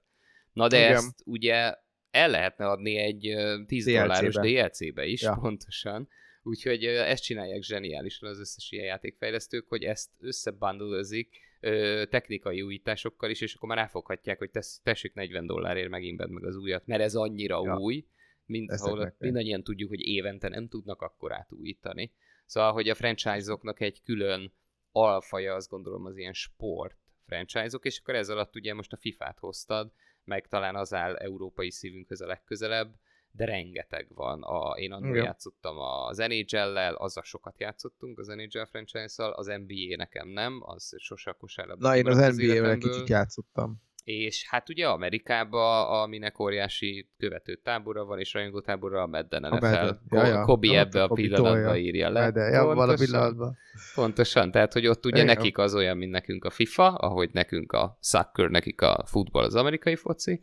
[0.53, 0.91] Na de Igen.
[0.91, 1.75] ezt ugye
[2.11, 3.35] el lehetne adni egy
[3.65, 3.99] 10 DLC-be.
[3.99, 5.37] dolláros DLC-be is, ja.
[5.41, 6.09] pontosan.
[6.43, 13.41] Úgyhogy ezt csinálják zseniálisan az összes ilyen játékfejlesztők, hogy ezt összebundlezik, ö, technikai újításokkal is,
[13.41, 17.15] és akkor már ráfoghatják, hogy tesz, tessék 40 dollárért megint meg az újat, mert ez
[17.15, 17.77] annyira ja.
[17.77, 18.05] új,
[18.45, 22.11] mint ahol mindannyian tudjuk, hogy évente nem tudnak akkor átújítani.
[22.45, 24.53] Szóval, hogy a franchise-oknak egy külön
[24.91, 29.39] alfaja, azt gondolom, az ilyen sport franchise-ok, és akkor ez alatt ugye most a FIFA-t
[29.39, 29.91] hoztad,
[30.23, 32.95] meg talán az áll európai szívünkhöz a legközelebb,
[33.31, 34.43] de rengeteg van.
[34.43, 35.23] A, én annól Igen.
[35.23, 41.29] játszottam az NHL-lel, azzal sokat játszottunk, az NHL franchise-szal, az NBA nekem nem, az sose
[41.29, 41.87] a kosárlabda.
[41.87, 48.19] Na, én az NBA-vel kicsit játszottam és hát ugye Amerikában, aminek óriási követő tábora van,
[48.19, 49.65] és rajongó tábora a Madden NFL.
[49.65, 50.41] A Ja, ja.
[50.41, 52.21] Kobi ja, ebbe a pillanatban írja le.
[52.21, 53.57] Madden, ja, pontosan, pillanatban.
[53.95, 55.35] Pontosan, tehát hogy ott ugye Igen.
[55.35, 59.55] nekik az olyan, mint nekünk a FIFA, ahogy nekünk a soccer, nekik a futball, az
[59.55, 60.39] amerikai foci.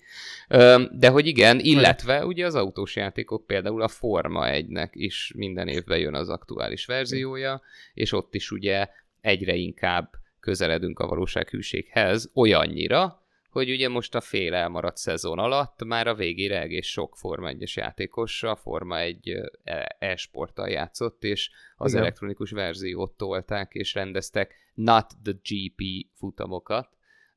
[0.91, 5.99] De hogy igen, illetve ugye az autós játékok például a Forma 1-nek is minden évben
[5.99, 7.61] jön az aktuális verziója,
[7.95, 8.89] és ott is ugye
[9.21, 13.25] egyre inkább közeledünk a valósághűséghez, olyannyira,
[13.57, 17.73] hogy ugye most a fél elmaradt szezon alatt már a végére egész sok Forma 1-es
[17.75, 19.29] játékos a Forma 1
[19.65, 22.03] e, e-sporttal játszott, és az igen.
[22.03, 25.83] elektronikus verziót tolták, és rendeztek Not the GP
[26.15, 26.89] futamokat,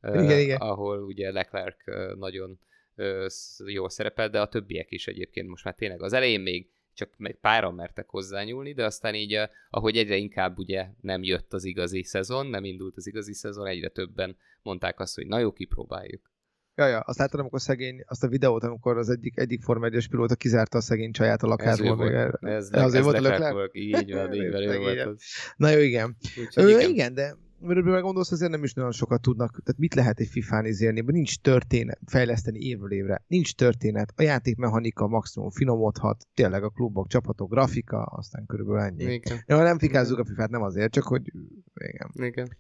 [0.02, 0.58] igen, uh, igen.
[0.58, 1.78] ahol ugye Leclerc
[2.18, 2.60] nagyon
[2.96, 3.26] uh,
[3.66, 7.74] jól szerepel, de a többiek is egyébként most már tényleg az elején még csak páran
[7.74, 12.48] mertek hozzányúlni, de aztán így, eh, ahogy egyre inkább ugye nem jött az igazi szezon,
[12.48, 16.32] nem indult az igazi szezon, egyre többen mondták azt, hogy na jó, kipróbáljuk.
[16.76, 20.10] Ja, ja, azt láttam, amikor szegény, azt a videót, amikor az egyik, egyik Forma 1
[20.10, 21.92] pilóta kizárta a szegény csaját a lakásból.
[21.92, 25.18] Ez, volt, ez, ez, azért ez volt a Volt, így van, így van.
[25.58, 26.18] Na jó, igen.
[26.56, 26.90] Úgy, igen.
[26.90, 29.50] igen, de miről gondolsz, azért nem is nagyon sokat tudnak.
[29.50, 31.04] Tehát mit lehet egy FIFA-n izélni?
[31.06, 33.24] Nincs történet, fejleszteni évről évre.
[33.28, 34.14] Nincs történet.
[34.16, 36.28] A játékmechanika maximum finomodhat.
[36.34, 39.14] Tényleg a klubok, csapatok, grafika, aztán körülbelül ennyi.
[39.14, 39.38] Igen.
[39.46, 41.32] Ja, nem fikázzuk a FIFA-t, nem azért, csak hogy
[41.74, 42.12] igen.
[42.14, 42.58] Igen.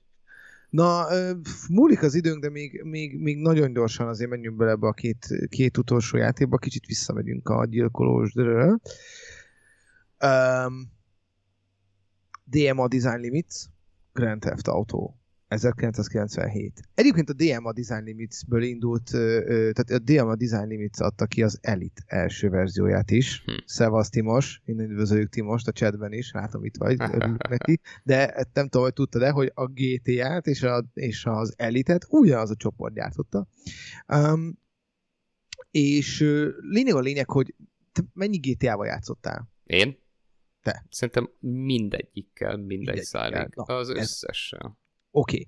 [0.69, 1.05] Na,
[1.69, 5.27] múlik az időnk, de még, még, még nagyon gyorsan azért menjünk bele ebbe a két,
[5.49, 8.79] két utolsó játékba, kicsit visszamegyünk a gyilkolósdről.
[10.25, 10.91] Um,
[12.43, 13.65] DMA Design Limits,
[14.19, 15.13] Grand Theft Auto
[15.49, 16.81] 1997.
[16.93, 19.09] Egyébként a DMA Design Limits-ből indult,
[19.73, 23.41] tehát a DMA Design Limits adta ki az Elite első verzióját is.
[23.45, 23.51] Hm.
[23.65, 27.79] Szevasz Timos, innen üdvözöljük Timost a chatben is, látom itt vagy, örülünk neki.
[28.03, 32.55] De nem tudom, hogy tudtad-e, hogy a GTA-t és, a, és az Elite-et ugyanaz a
[32.55, 33.47] csoport gyártotta.
[34.07, 34.59] Um,
[35.71, 36.19] és
[36.59, 37.55] lényeg a lényeg, hogy
[37.91, 39.49] te mennyi GTA-val játszottál?
[39.63, 39.97] Én?
[40.71, 40.85] Te.
[40.89, 43.53] Szerintem mindegyikkel, mindegy szállík.
[43.55, 44.77] Az összessel.
[45.11, 45.33] Oké.
[45.33, 45.47] Okay.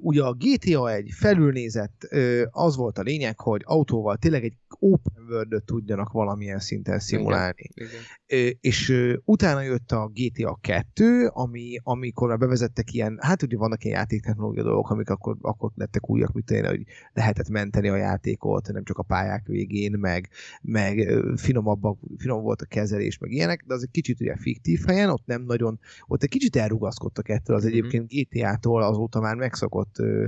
[0.00, 5.24] Ugye a GTA egy felülnézett, ö, az volt a lényeg, hogy autóval tényleg egy open
[5.28, 7.70] world tudjanak valamilyen szinten szimulálni.
[7.74, 8.00] Igen, igen.
[8.26, 13.56] Ö, és ö, utána jött a GTA 2, ami, amikor már bevezettek ilyen, hát ugye
[13.56, 16.82] vannak ilyen játéktechnológia dolgok, amik akkor, akkor lettek újak, mint én, hogy
[17.12, 20.28] lehetett menteni a játékot, nem csak a pályák végén, meg,
[20.62, 25.10] meg finomabb, finom volt a kezelés, meg ilyenek, de az egy kicsit ugye fiktív helyen,
[25.10, 27.72] ott nem nagyon, ott egy kicsit elrugaszkodtak ettől az mm-hmm.
[27.72, 30.26] egyébként GTA-tól azóta már megszokott ö,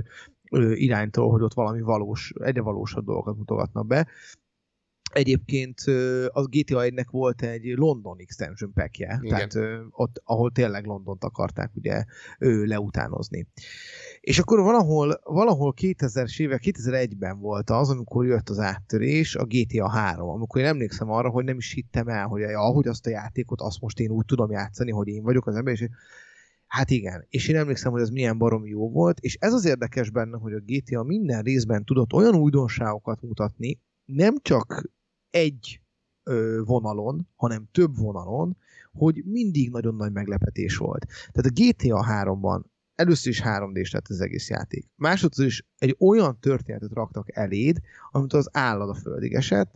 [0.51, 4.07] ö, iránytól, hogy ott valami valós, egyre valósabb dolgokat mutogatnak be.
[5.13, 5.79] Egyébként
[6.27, 9.57] az GTA 1-nek volt egy London extension packje, tehát
[9.89, 12.03] ott, ahol tényleg Londont akarták ugye
[12.39, 13.47] leutánozni.
[14.19, 19.89] És akkor valahol, valahol 2000-es évek, 2001-ben volt az, amikor jött az áttörés, a GTA
[19.89, 23.61] 3, amikor én emlékszem arra, hogy nem is hittem el, hogy ahogy azt a játékot,
[23.61, 25.89] azt most én úgy tudom játszani, hogy én vagyok az ember, és
[26.73, 30.09] Hát igen, és én emlékszem, hogy ez milyen baromi jó volt, és ez az érdekes
[30.09, 34.89] benne, hogy a GTA minden részben tudott olyan újdonságokat mutatni, nem csak
[35.29, 35.81] egy
[36.23, 38.57] ö, vonalon, hanem több vonalon,
[38.91, 41.05] hogy mindig nagyon nagy meglepetés volt.
[41.31, 42.63] Tehát a GTA 3-ban
[42.95, 44.87] először is 3D-s lett az egész játék.
[44.95, 47.79] Másodszor is egy olyan történetet raktak eléd,
[48.11, 49.73] amit az állad a földig esett,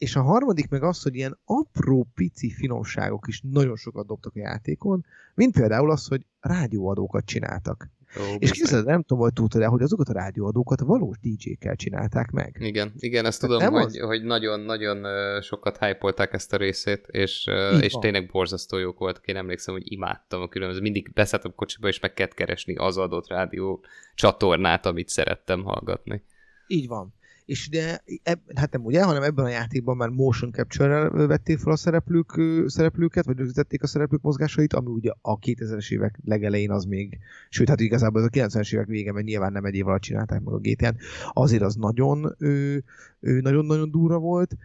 [0.00, 4.38] és a harmadik meg az, hogy ilyen apró pici finomságok is nagyon sokat dobtak a
[4.38, 7.90] játékon, mint például az, hogy rádióadókat csináltak.
[8.20, 12.30] Ó, és képzeld, nem tudom, hogy tudtad el, hogy azokat a rádióadókat valós DJ-kkel csinálták
[12.30, 12.56] meg.
[12.60, 13.98] Igen, igen, ezt tudom, nem hogy, az...
[13.98, 15.06] hogy nagyon-nagyon
[15.42, 17.46] sokat hype ezt a részét, és,
[17.80, 19.26] és tényleg borzasztó jók voltak.
[19.26, 20.80] Én emlékszem, hogy imádtam a különböző.
[20.80, 23.84] Mindig beszálltam kocsiba, és meg kellett keresni az adott rádió
[24.14, 26.22] csatornát, amit szerettem hallgatni.
[26.66, 31.26] Így van és ugye, eb, hát nem ugye, hanem ebben a játékban már motion capture-rel
[31.26, 36.18] vették fel a szereplők, szereplőket, vagy rögzítették a szereplők mozgásait, ami ugye a 2000-es évek
[36.24, 37.18] legelején az még,
[37.48, 40.40] sőt, hát igazából az a 90-es évek vége, mert nyilván nem egy év alatt csinálták
[40.40, 40.96] meg a GTA-n,
[41.32, 42.36] azért az nagyon,
[43.18, 44.56] nagyon-nagyon durva volt.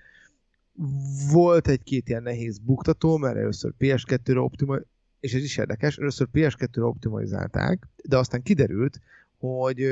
[1.31, 6.83] Volt egy-két ilyen nehéz buktató, mert először PS2-re optimalizálták, és ez is érdekes, először PS2-re
[6.83, 8.99] optimalizálták, de aztán kiderült,
[9.39, 9.85] hogy,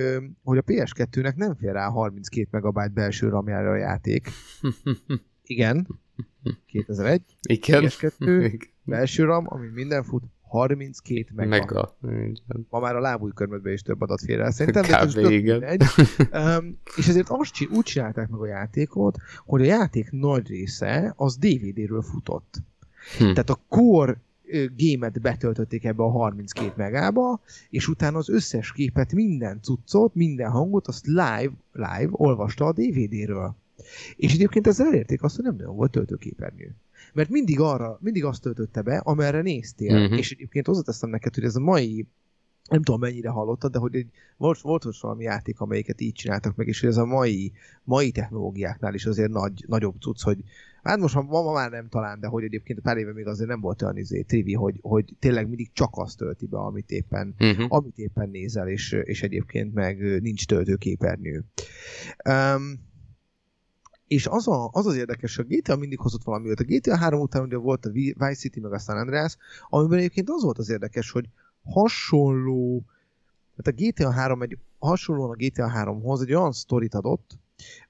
[0.44, 4.30] hogy a PS2-nek nem fér rá 32 megabyte belső ramjára a játék.
[5.44, 5.88] Igen.
[6.66, 7.22] 2001.
[7.42, 7.84] Igen.
[7.86, 10.24] PS2 belső ram, ami minden fut,
[10.54, 11.50] 32 mega.
[11.50, 11.98] mega.
[12.70, 14.52] Ma már a lábújkörmödbe is több adat fér el.
[14.52, 15.80] Szerintem, de ez igen.
[16.34, 21.38] um, és ezért azt úgy csinálták meg a játékot, hogy a játék nagy része az
[21.38, 22.62] DVD-ről futott.
[23.18, 23.24] Hm.
[23.24, 24.22] Tehát a core
[24.76, 30.88] gémet betöltötték ebbe a 32 megába, és utána az összes képet, minden cuccot, minden hangot,
[30.88, 33.56] azt live, live olvasta a DVD-ről.
[34.16, 36.76] És egyébként ezzel elérték azt, hogy nem nagyon volt töltőképernyő.
[37.14, 40.04] Mert mindig arra, mindig azt töltötte be, amerre néztél.
[40.04, 40.18] Uh-huh.
[40.18, 42.08] És egyébként hozzáteszem neked, hogy ez a mai
[42.70, 46.56] nem tudom mennyire hallottad, de hogy egy, volt, volt most valami játék, amelyiket így csináltak
[46.56, 47.52] meg, és hogy ez a mai,
[47.84, 50.44] mai technológiáknál is azért nagy, nagyobb cucc, hogy
[50.84, 53.62] hát most ma, ma már nem talán, de hogy egyébként pár éve még azért nem
[53.62, 57.66] volt olyan izé, trivi, hogy, hogy tényleg mindig csak azt tölti be, amit éppen, uh-huh.
[57.70, 61.44] amit éppen nézel, és, és egyébként meg nincs töltőképernyő.
[62.30, 62.92] Um,
[64.08, 67.22] és az, a, az az érdekes, hogy a GTA mindig hozott valami, a GTA 3
[67.22, 69.38] után ugye volt a Vice City meg a San Andreas,
[69.70, 71.26] amiben egyébként az volt az érdekes, hogy
[71.64, 72.84] hasonló,
[73.56, 77.38] tehát a GTA 3 egy hasonlóan a GTA 3-hoz egy olyan sztorit adott,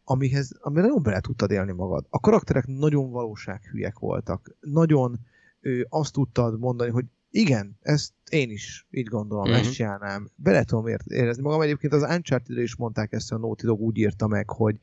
[0.03, 2.05] amihez, amire nagyon bele tudtad élni magad.
[2.09, 4.55] A karakterek nagyon valósághülyek voltak.
[4.59, 5.19] Nagyon
[5.61, 9.59] ö, azt tudtad mondani, hogy igen, ezt én is így gondolom, uh-huh.
[9.59, 10.29] ezt csinálnám.
[10.35, 11.61] Bele tudom érezni magam.
[11.61, 14.79] Egyébként az uncharted is mondták ezt, a Naughty Dog úgy írta meg, hogy,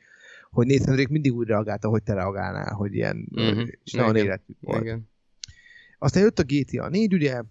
[0.51, 3.29] hogy Nathan Drake mindig úgy reagálta, hogy te reagálnál, hogy ilyen,
[3.85, 4.83] és nagyon életű volt.
[4.83, 5.09] Igen.
[5.99, 7.43] Aztán jött a GTA 4, ugye,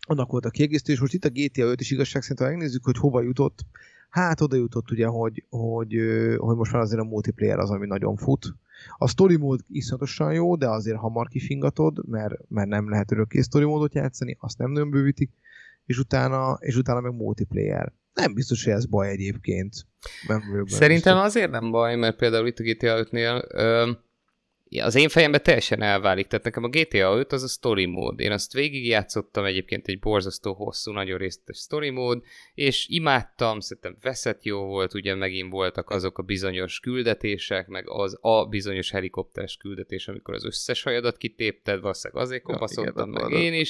[0.00, 2.84] annak volt a kiegészítő, és most itt a GTA 5 is igazság szerint, ha megnézzük,
[2.84, 3.64] hogy hova jutott,
[4.08, 5.96] hát oda jutott ugye, hogy, hogy,
[6.36, 8.54] hogy most már azért a multiplayer az, ami nagyon fut.
[8.96, 13.64] A story mód iszonyatosan jó, de azért hamar kifingatod, mert, mert nem lehet örökké story
[13.64, 15.30] módot játszani, azt nem nagyon bővítik,
[15.86, 17.92] és utána, és utána meg multiplayer.
[18.14, 19.74] Nem biztos, hogy ez baj egyébként.
[20.28, 21.34] Nem Szerintem biztos.
[21.34, 23.42] azért nem baj, mert például itt a GTA 5-nél
[24.70, 28.20] az én fejemben teljesen elválik, tehát nekem a GTA 5 az a story mód.
[28.20, 32.22] Én azt végigjátszottam egyébként egy borzasztó hosszú, nagyon részletes story mód,
[32.54, 38.18] és imádtam, szerintem veszett jó volt, ugye megint voltak azok a bizonyos küldetések, meg az
[38.20, 43.54] a bizonyos helikopteres küldetés, amikor az összes hajadat kitépted, valószínűleg azért kopaszoltam ja, meg én
[43.54, 43.68] is.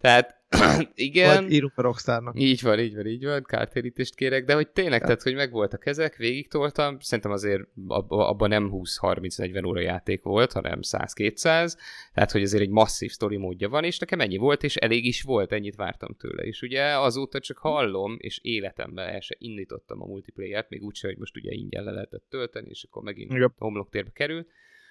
[0.00, 0.39] Tehát
[0.94, 1.42] igen.
[1.42, 2.40] Vagy írunk a Rockstarnak.
[2.40, 5.06] Így van, így van, így van, kártérítést kérek, de hogy tényleg, ja.
[5.06, 7.62] tehát, hogy megvoltak ezek, végig toltam, szerintem azért
[8.08, 11.76] abban nem 20-30-40 óra játék volt, hanem 100-200,
[12.14, 15.22] tehát, hogy azért egy masszív sztori módja van, és nekem ennyi volt, és elég is
[15.22, 20.06] volt, ennyit vártam tőle, és ugye azóta csak hallom, és életemben el se indítottam a
[20.06, 23.52] multiplayer-t, még úgyse, hogy most ugye ingyen le lehetett tölteni, és akkor megint yep.
[23.58, 24.48] homloktérbe került,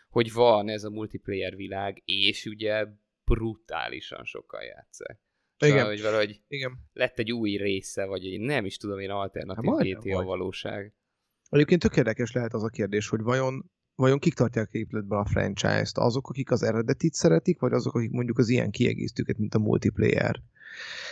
[0.09, 2.85] hogy van ez a multiplayer világ, és ugye
[3.25, 5.19] brutálisan sokkal játszák.
[5.59, 5.77] Igen.
[5.77, 6.79] Szóval, hogy valahogy Igen.
[6.93, 10.25] lett egy új része, vagy egy nem is tudom én alternatív hát GTA vagy.
[10.25, 10.93] valóság.
[11.49, 15.97] Egyébként tök érdekes lehet az a kérdés, hogy vajon vajon kik tartják képletben a franchise-t?
[15.97, 20.41] Azok, akik az eredetit szeretik, vagy azok, akik mondjuk az ilyen kiegészítőket, mint a multiplayer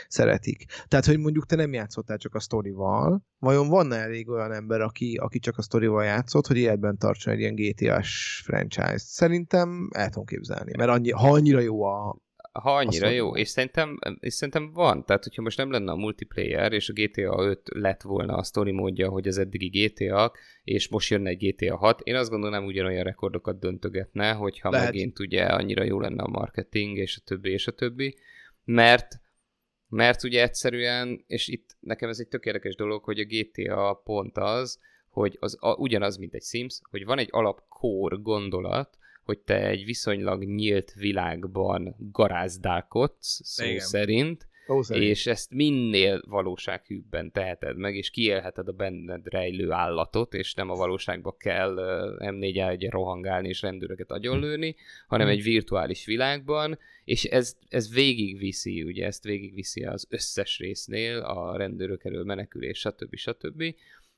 [0.07, 0.65] szeretik?
[0.87, 5.15] Tehát, hogy mondjuk te nem játszottál csak a sztorival, vajon van elég olyan ember, aki,
[5.15, 9.07] aki csak a sztorival játszott, hogy életben tartson egy ilyen GTA-s franchise-t?
[9.07, 12.17] Szerintem el tudom képzelni, mert annyi, ha annyira jó a,
[12.59, 16.71] ha annyira jó, és szerintem, és szerintem van, tehát hogyha most nem lenne a multiplayer,
[16.71, 20.31] és a GTA 5 lett volna a story módja, hogy az eddigi GTA,
[20.63, 24.85] és most jönne egy GTA 6, én azt gondolom ugyanolyan rekordokat döntögetne, hogyha Lehet.
[24.85, 28.17] megint ugye annyira jó lenne a marketing, és a többi, és a többi,
[28.63, 29.21] mert
[29.89, 34.79] mert ugye egyszerűen, és itt nekem ez egy tökéletes dolog, hogy a GTA pont az,
[35.09, 38.97] hogy az a, ugyanaz, mint egy Sims, hogy van egy alapkór gondolat,
[39.27, 43.79] hogy te egy viszonylag nyílt világban garázdálkodsz, szó Igen.
[43.79, 44.47] szerint,
[44.89, 50.75] és ezt minél valósághűbben teheted meg, és kiélheted a benned rejlő állatot, és nem a
[50.75, 51.73] valóságba kell
[52.31, 54.75] m 4 rohangálni és rendőröket agyonlőni,
[55.07, 55.35] hanem hmm.
[55.35, 62.03] egy virtuális világban, és ez, ez végigviszi, ugye ezt végigviszi az összes résznél, a rendőrök
[62.03, 63.15] elől menekülés, stb.
[63.15, 63.63] stb.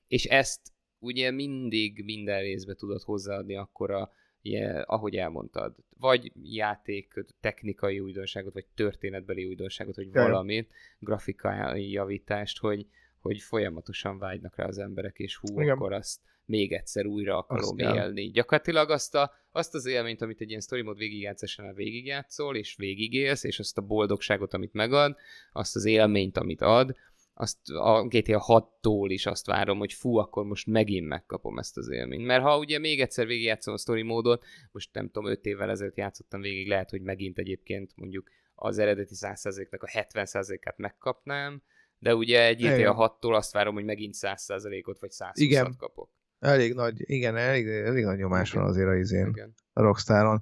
[0.07, 0.61] És ezt
[0.99, 8.53] ugye mindig minden részbe tudod hozzáadni akkor a yeah, ahogy elmondtad, vagy játék technikai újdonságot,
[8.53, 10.25] vagy történetbeli újdonságot, vagy Jaj.
[10.25, 12.87] valamit, grafikai javítást, hogy,
[13.19, 15.75] hogy folyamatosan vágynak rá az emberek, és hú, Igen.
[15.75, 18.21] akkor azt még egyszer újra akarom azt élni.
[18.23, 18.31] Kell.
[18.31, 23.43] Gyakorlatilag azt, a, azt az élményt, amit egy ilyen story mode végigjátszásánál végigjátszol, és végigélsz,
[23.43, 25.15] és azt a boldogságot, amit megad,
[25.51, 26.95] azt az élményt, amit ad,
[27.41, 31.89] azt a GTA 6-tól is azt várom, hogy fú, akkor most megint megkapom ezt az
[31.89, 32.25] élményt.
[32.25, 35.95] Mert ha ugye még egyszer végigjátszom a story módot, most nem tudom, 5 évvel ezelőtt
[35.95, 41.61] játszottam végig, lehet, hogy megint egyébként mondjuk az eredeti 100%-nak a 70%-át megkapnám,
[41.99, 45.75] de ugye egy GTA 6-tól azt várom, hogy megint 100%-ot vagy 120 igen.
[45.77, 46.09] kapok.
[46.39, 49.53] Elég nagy, igen, elég, elég nagy nyomás van azért a izén, igen.
[49.73, 50.39] a Rockstaron.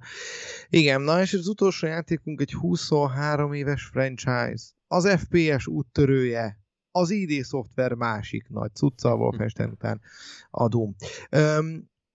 [0.68, 4.64] Igen, na és az utolsó játékunk egy 23 éves franchise.
[4.86, 6.66] Az FPS úttörője,
[6.98, 10.00] az ID szoftver másik nagy cucca, Wolfenstein után
[10.50, 10.94] a Doom.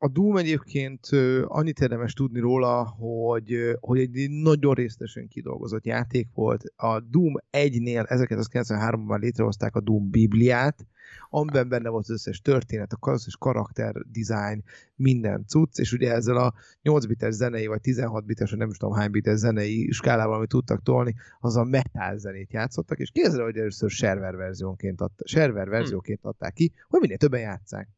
[0.04, 1.08] A Doom egyébként
[1.44, 6.64] annyit érdemes tudni róla, hogy, hogy egy nagyon részletesen kidolgozott játék volt.
[6.76, 10.86] A Doom 1-nél 1993-ban létrehozták a Doom Bibliát,
[11.30, 14.64] amiben benne volt az összes történet, az összes karakter, design,
[14.96, 18.78] minden cucc, és ugye ezzel a 8 bites zenei, vagy 16 bites, vagy nem is
[18.78, 23.44] tudom hány bites zenei skálával, amit tudtak tolni, az a metal zenét játszottak, és képzeld,
[23.44, 25.72] hogy először server verziónként, adta, server hm.
[25.72, 27.90] verzióként adták ki, hogy minél többen játszák.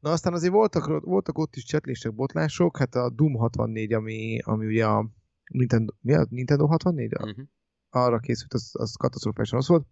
[0.00, 4.66] Na aztán azért voltak, voltak ott is csetlések, botlások, hát a Doom 64, ami, ami
[4.66, 5.10] ugye a
[5.52, 7.12] Nintendo, mi a Nintendo 64?
[7.14, 7.44] Uh-huh.
[7.90, 9.86] Arra készült, az, az katasztrofálisan az volt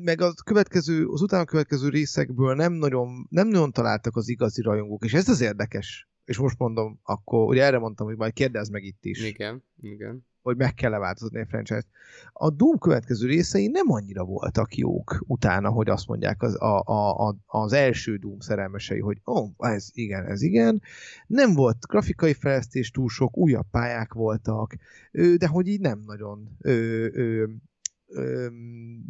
[0.00, 5.04] meg a következő, az utána következő részekből nem nagyon, nem nagyon találtak az igazi rajongók,
[5.04, 6.08] és ez az érdekes.
[6.24, 9.24] És most mondom, akkor ugye erre mondtam, hogy majd kérdezz meg itt is.
[9.24, 10.26] Igen, igen.
[10.46, 11.86] Hogy meg kell-e változni a franchise-t.
[12.32, 17.28] A Doom következő részei nem annyira voltak jók utána, hogy azt mondják az, a, a,
[17.28, 20.82] a, az első Doom szerelmesei, hogy ó, oh, ez igen, ez igen.
[21.26, 24.74] Nem volt grafikai fejlesztés túl sok, újabb pályák voltak,
[25.36, 27.44] de hogy így nem nagyon ö, ö,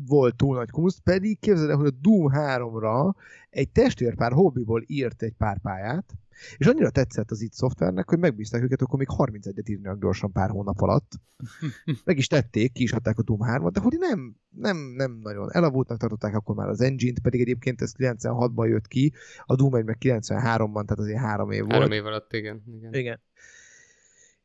[0.07, 3.15] volt túl nagy kumuszt, pedig képzeld el, hogy a Doom 3-ra
[3.51, 6.13] egy testvérpár hobbiból írt egy pár pályát,
[6.57, 10.51] és annyira tetszett az itt szoftvernek, hogy megbízták őket, akkor még 31-et írnak gyorsan pár
[10.51, 11.13] hónap alatt.
[12.05, 15.53] Meg is tették, ki is adták a Doom 3-at, de hogy nem, nem, nem nagyon
[15.53, 19.13] elavultnak tartották akkor már az engine-t, pedig egyébként ez 96-ban jött ki,
[19.45, 21.73] a Doom 1 meg 93-ban, tehát azért három év volt.
[21.73, 22.63] Három év alatt, igen.
[22.67, 22.95] Igen.
[22.95, 23.21] igen.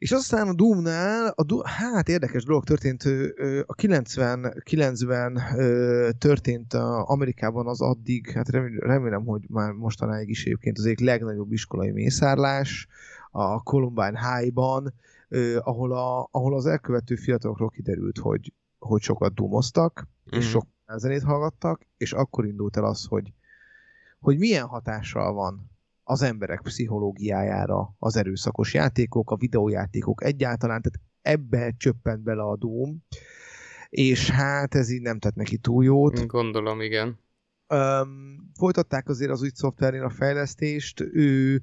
[0.01, 3.03] És aztán a Doom-nál, a Doom, hát érdekes dolog történt,
[3.65, 5.41] a 99-ben
[6.17, 8.49] történt a Amerikában az addig, hát
[8.79, 12.87] remélem, hogy már mostanáig is egyébként az egyik legnagyobb iskolai mészárlás,
[13.31, 14.93] a Columbine High-ban,
[15.59, 20.39] ahol, a, ahol az elkövető fiatalokról kiderült, hogy, hogy sokat dumoztak, mm-hmm.
[20.39, 20.53] és mhm.
[20.53, 23.33] sok zenét hallgattak, és akkor indult el az, hogy,
[24.19, 25.69] hogy milyen hatással van
[26.03, 33.03] az emberek pszichológiájára az erőszakos játékok, a videójátékok egyáltalán, tehát ebbe csöppent bele a Doom,
[33.89, 36.25] és hát ez így nem tett neki túl jót.
[36.25, 37.19] Gondolom, igen.
[37.67, 41.61] Um, folytatták azért az új szoftverén a fejlesztést, ő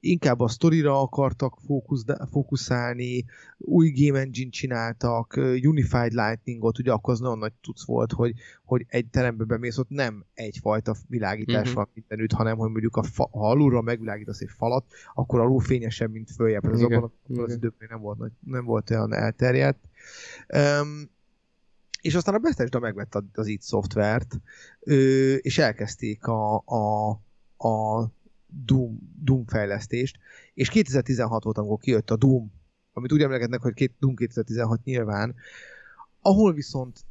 [0.00, 3.24] inkább a sztorira akartak fókusz, fókuszálni,
[3.58, 8.84] új game engine csináltak, Unified Lightningot, ugye akkor az nagyon nagy tudsz volt, hogy, hogy
[8.88, 11.74] egy terembe bemész, ott nem egyfajta világítás uh-huh.
[11.74, 16.10] van mindenütt, hanem hogy mondjuk a fa, ha alulra megvilágítasz egy falat, akkor alul fényesebb,
[16.10, 16.64] mint följebb.
[16.64, 19.78] Ez abban az időben nem volt, nem volt olyan elterjedt.
[20.54, 21.12] Um,
[22.00, 24.40] és aztán a Bethesda megvette az itt szoftvert,
[25.40, 27.10] és elkezdték a, a,
[27.68, 28.06] a
[28.64, 30.18] Doom, Doom fejlesztést,
[30.54, 32.52] és 2016 volt, amikor kijött a Doom,
[32.92, 35.34] amit úgy emlegetnek, hogy két, Doom 2016 nyilván,
[36.20, 37.04] ahol viszont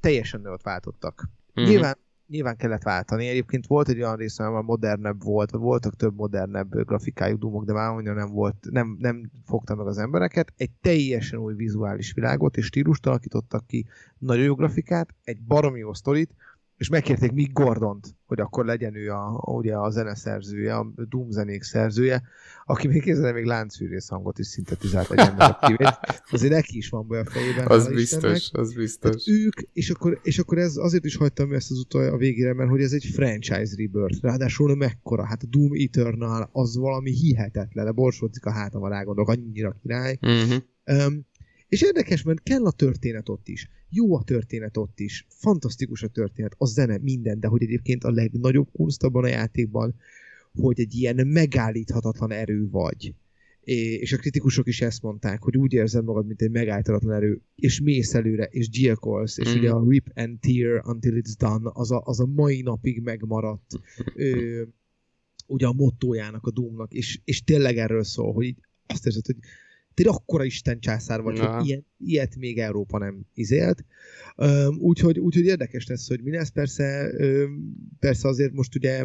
[0.00, 1.28] teljesen nőtt váltottak.
[1.60, 1.70] Mm-hmm.
[1.70, 3.28] Nyilván, nyilván kellett váltani.
[3.28, 7.72] Egyébként volt egy olyan része, ahol modernebb volt, vagy voltak több modernebb grafikájú Doomok, de
[7.72, 10.52] már mondja nem volt, nem, nem fogta meg az embereket.
[10.56, 13.86] Egy teljesen új vizuális világot és stílust alakítottak ki,
[14.18, 16.34] nagyon jó grafikát, egy baromi jó sztorit,
[16.76, 21.62] és megkérték Mick Gordont, hogy akkor legyen ő a, ugye a zeneszerzője, a Doom zenék
[21.62, 22.22] szerzője,
[22.64, 25.98] aki még kézzel még láncfűrész hangot is szintetizált egy ember kivét.
[26.30, 27.66] Azért neki is van baj a fejében.
[27.66, 28.66] Az biztos, Istennek.
[28.66, 29.24] az biztos.
[29.24, 32.54] Tehát ők, és akkor, és akkor ez azért is hagytam ezt az utolja a végére,
[32.54, 37.94] mert hogy ez egy franchise rebirth, ráadásul mekkora, hát a Doom Eternal az valami hihetetlen,
[37.94, 40.18] borsodzik a hátam alá gondolok, annyira király.
[40.20, 41.06] Uh-huh.
[41.06, 41.26] Um,
[41.68, 43.68] és érdekes, mert kell a történet ott is.
[43.90, 45.26] Jó a történet ott is.
[45.28, 49.94] Fantasztikus a történet, a zene, minden, de hogy egyébként a legnagyobb kunst abban a játékban,
[50.54, 53.14] hogy egy ilyen megállíthatatlan erő vagy.
[54.00, 57.80] És a kritikusok is ezt mondták, hogy úgy érzed magad, mint egy megállíthatatlan erő, és
[57.80, 59.58] mész előre, és gyilkolsz, és mm.
[59.58, 63.80] ugye a rip and tear until it's done, az a, az a mai napig megmaradt
[64.14, 64.62] ö,
[65.46, 69.36] ugye a mottójának, a Doomnak, és, és tényleg erről szól, hogy így azt érzed, hogy
[70.02, 71.56] te akkora Isten császár vagy, Na.
[71.56, 73.84] hogy ilyen, ilyet még Európa nem izélt.
[74.78, 76.48] Úgyhogy, úgyhogy érdekes lesz, hogy mi lesz.
[76.48, 77.10] Persze,
[77.98, 79.04] persze azért most ugye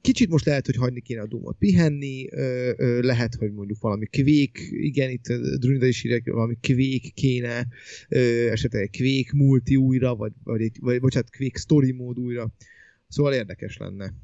[0.00, 4.06] kicsit most lehet, hogy hagyni kéne a Doomot pihenni, ö, ö, lehet, hogy mondjuk valami
[4.06, 5.26] kvék, igen, itt
[5.58, 7.66] Drunida is írják, valami kvék kéne,
[8.08, 8.18] ö,
[8.50, 12.54] esetleg egy kvék multi újra, vagy, vagy, egy, vagy bocsánat, kvék story mód újra.
[13.08, 14.14] Szóval érdekes lenne.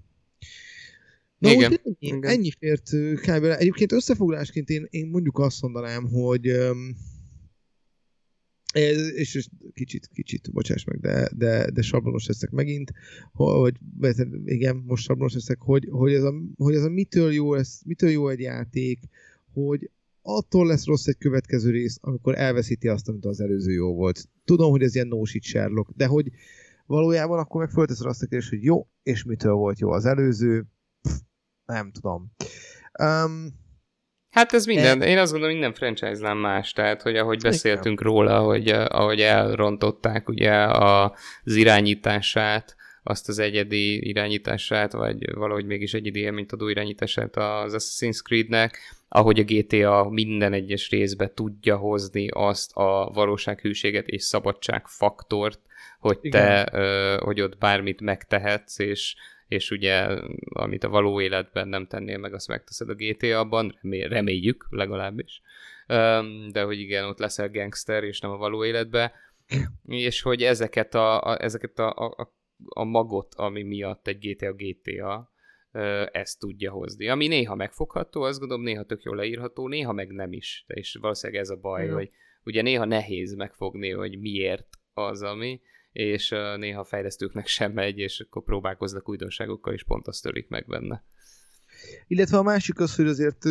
[1.43, 2.25] Na igen, úgy ennyi, igen.
[2.25, 2.91] ennyi fért
[3.21, 3.45] kb.
[3.45, 6.47] Egyébként összefoglalásként én, én mondjuk azt mondanám, hogy
[8.73, 12.93] ez, és, és kicsit, kicsit, bocsáss meg, de, de, de sablonos leszek megint,
[13.33, 13.77] hogy,
[14.45, 18.11] igen, most sablonos leszek, hogy, hogy, ez a, hogy ez a mitől jó, ez, mitől
[18.11, 18.99] jó egy játék,
[19.53, 19.91] hogy
[20.23, 24.29] attól lesz rossz egy következő rész, amikor elveszíti azt, amit az előző jó volt.
[24.45, 26.31] Tudom, hogy ez ilyen no shit Sherlock, de hogy
[26.87, 30.67] valójában akkor meg fölteszed azt a kérdést, hogy jó, és mitől volt jó az előző,
[31.73, 32.33] nem tudom.
[33.03, 33.61] Um,
[34.33, 35.07] Hát ez minden, e...
[35.07, 38.13] én azt gondolom, minden franchise nem más, tehát hogy ahogy beszéltünk Igen.
[38.13, 46.21] róla, hogy ahogy elrontották ugye az irányítását, azt az egyedi irányítását, vagy valahogy mégis egyedi
[46.21, 52.73] élményt adó irányítását az Assassin's Creed-nek, ahogy a GTA minden egyes részbe tudja hozni azt
[52.73, 55.61] a valósághűséget és szabadságfaktort,
[55.99, 56.65] hogy Igen.
[56.65, 59.17] te, hogy ott bármit megtehetsz, és
[59.53, 63.79] és ugye amit a való életben nem tennél meg, azt megteszed a GTA-ban,
[64.09, 65.41] reméljük legalábbis.
[66.51, 69.11] De hogy igen, ott leszel gangster, és nem a való életben.
[69.87, 72.35] És hogy ezeket a, a, ezeket a, a,
[72.69, 75.33] a magot, ami miatt egy GTA GTA,
[76.13, 77.09] ezt tudja hozni.
[77.09, 80.65] Ami néha megfogható, azt gondolom, néha tök jól leírható, néha meg nem is.
[80.67, 81.93] És valószínűleg ez a baj, mm.
[81.93, 82.11] hogy
[82.45, 85.61] ugye néha nehéz megfogni, hogy miért az, ami,
[85.93, 91.05] és néha fejlesztőknek sem megy, és akkor próbálkoznak újdonságokkal, és pont azt törik meg benne.
[92.07, 93.45] Illetve a másik az, hogy azért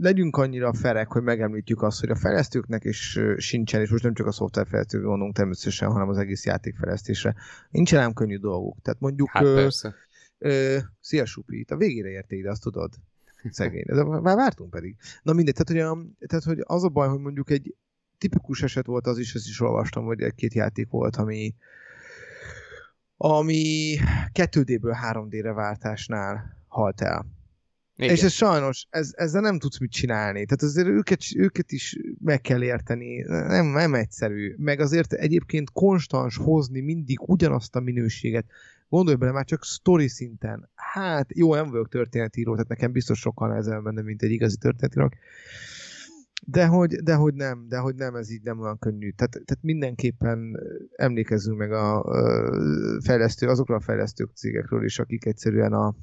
[0.00, 4.26] legyünk annyira ferek, hogy megemlítjük azt, hogy a fejlesztőknek is sincsen, és most nem csak
[4.26, 7.34] a szoftverfejlesztőkre gondolunk természetesen, hanem az egész játékfejlesztésre.
[7.70, 8.76] Nincsen ám könnyű dolguk.
[8.82, 9.28] Tehát mondjuk...
[9.30, 9.94] Hát persze.
[10.38, 12.94] Ö, szia Supi, itt a végére értél ide, azt tudod?
[13.50, 13.84] Szegény.
[13.86, 14.96] De már vártunk pedig.
[15.22, 17.74] Na mindegy, tehát hogy, a, tehát hogy az a baj, hogy mondjuk egy
[18.18, 21.54] tipikus eset volt az is, ezt is olvastam, hogy egy-két játék volt, ami
[23.16, 23.96] ami
[24.32, 27.26] 2D-ből 3D-re váltásnál halt el.
[27.96, 28.14] Igen.
[28.14, 30.44] És ez sajnos, ez, ezzel nem tudsz mit csinálni.
[30.44, 33.22] Tehát azért őket, őket is meg kell érteni.
[33.26, 34.54] Nem, nem egyszerű.
[34.58, 38.46] Meg azért egyébként konstans hozni mindig ugyanazt a minőséget.
[38.88, 40.70] Gondolj bele, már csak story szinten.
[40.74, 45.10] Hát, jó, nem vagyok történetíró, tehát nekem biztos sokkal nehezebb menne, mint egy igazi történetíró.
[46.48, 49.10] De hogy, de hogy nem, de hogy nem, ez így nem olyan könnyű.
[49.10, 50.60] Tehát, tehát mindenképpen
[50.96, 55.94] emlékezzünk meg a, a fejlesztő, azokra a fejlesztők cégekről is, akik egyszerűen a,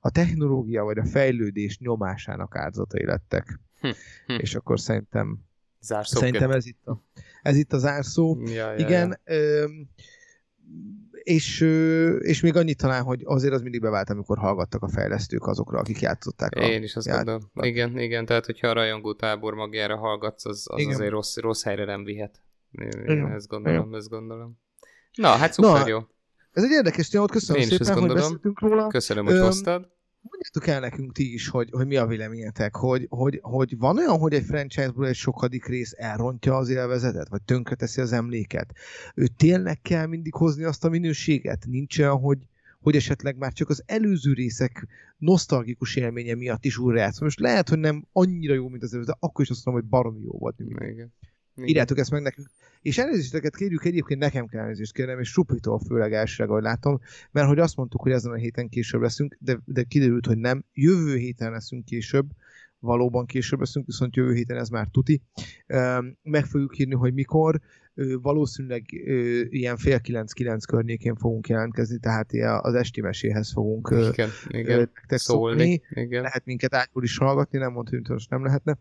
[0.00, 3.60] a technológia vagy a fejlődés nyomásának áldozatai lettek.
[3.80, 3.88] Hm,
[4.26, 4.38] hm.
[4.40, 5.46] És akkor szerintem
[5.80, 6.34] Zárszóként.
[6.34, 7.02] Szerintem ez itt a,
[7.42, 8.38] ez itt az árszó.
[8.44, 9.34] Ja, ja, Igen, ja.
[9.34, 9.66] Ö,
[11.26, 11.60] és,
[12.18, 16.00] és még annyit talán, hogy azért az mindig bevált, amikor hallgattak a fejlesztők azokra, akik
[16.00, 17.40] játszották a Én is azt gondolom.
[17.54, 21.84] Igen, igen, tehát hogyha a rajongó tábor magjára hallgatsz, az, az azért rossz, rossz helyre
[21.84, 22.42] nem vihet.
[22.70, 23.98] Én, én ezt gondolom, igen.
[23.98, 24.58] ezt gondolom.
[25.14, 25.98] Na, hát szuper Na, jó.
[26.52, 28.86] Ez egy érdekes témát, köszönöm Én szépen, hogy beszéltünk róla.
[28.86, 29.95] Köszönöm, hogy Öm, hoztad.
[30.30, 34.18] Mondjátok el nekünk ti is, hogy, hogy mi a véleményetek, hogy, hogy, hogy van olyan,
[34.18, 38.72] hogy egy franchise-ból egy sokadik rész elrontja az élvezetet, vagy tönkreteszi az emléket.
[39.14, 41.64] Ő tényleg kell mindig hozni azt a minőséget?
[41.66, 42.38] Nincs olyan, hogy,
[42.80, 44.86] hogy esetleg már csak az előző részek
[45.18, 47.24] nosztalgikus élménye miatt is újra játszom.
[47.24, 49.92] Most lehet, hogy nem annyira jó, mint az előző, de akkor is azt mondom, hogy
[49.92, 50.60] baromi jó volt.
[50.60, 51.12] Igen.
[51.64, 52.50] Írjátok ezt meg nekünk.
[52.82, 57.00] És elnézéseteket kérjük, egyébként nekem kell elnézést kérnem, és Supitól főleg elsőleg, ahogy látom,
[57.30, 60.64] mert hogy azt mondtuk, hogy ezen a héten később leszünk, de, de kiderült, hogy nem.
[60.72, 62.26] Jövő héten leszünk később,
[62.78, 65.22] valóban később leszünk, viszont jövő héten ez már tuti.
[66.22, 67.60] Meg fogjuk írni, hogy mikor.
[68.22, 68.82] Valószínűleg
[69.48, 72.30] ilyen fél kilenc-kilenc környékén fogunk jelentkezni, tehát
[72.60, 74.90] az esti meséhez fogunk igen, igen.
[75.06, 75.82] szólni.
[75.90, 76.22] Igen.
[76.22, 78.78] Lehet minket átból is hallgatni, nem mondta, hogy nem lehetne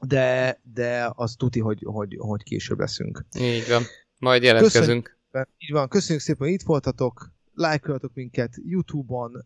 [0.00, 3.24] de, de az tuti, hogy, hogy, hogy később leszünk.
[3.40, 3.82] Így van.
[4.18, 5.18] Majd jelentkezünk.
[5.30, 5.88] Köszönjük, így van.
[5.88, 7.32] Köszönjük szépen, hogy itt voltatok.
[7.54, 9.44] Lájkoljatok minket YouTube-on,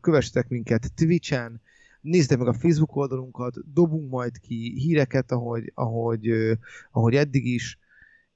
[0.00, 1.60] kövessetek minket Twitch-en,
[2.00, 6.28] nézd meg a Facebook oldalunkat, dobunk majd ki híreket, ahogy, ahogy,
[6.90, 7.78] ahogy eddig is,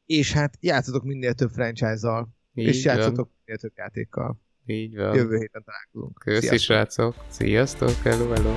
[0.07, 4.41] és hát játszatok minél több franchise-zal, és játszatok minél több játékkal.
[4.67, 5.15] Így van.
[5.15, 6.19] Jövő héten találkozunk.
[6.19, 7.15] Köszi, srácok.
[7.29, 7.91] Sziasztok.
[7.91, 8.57] Hello, hello.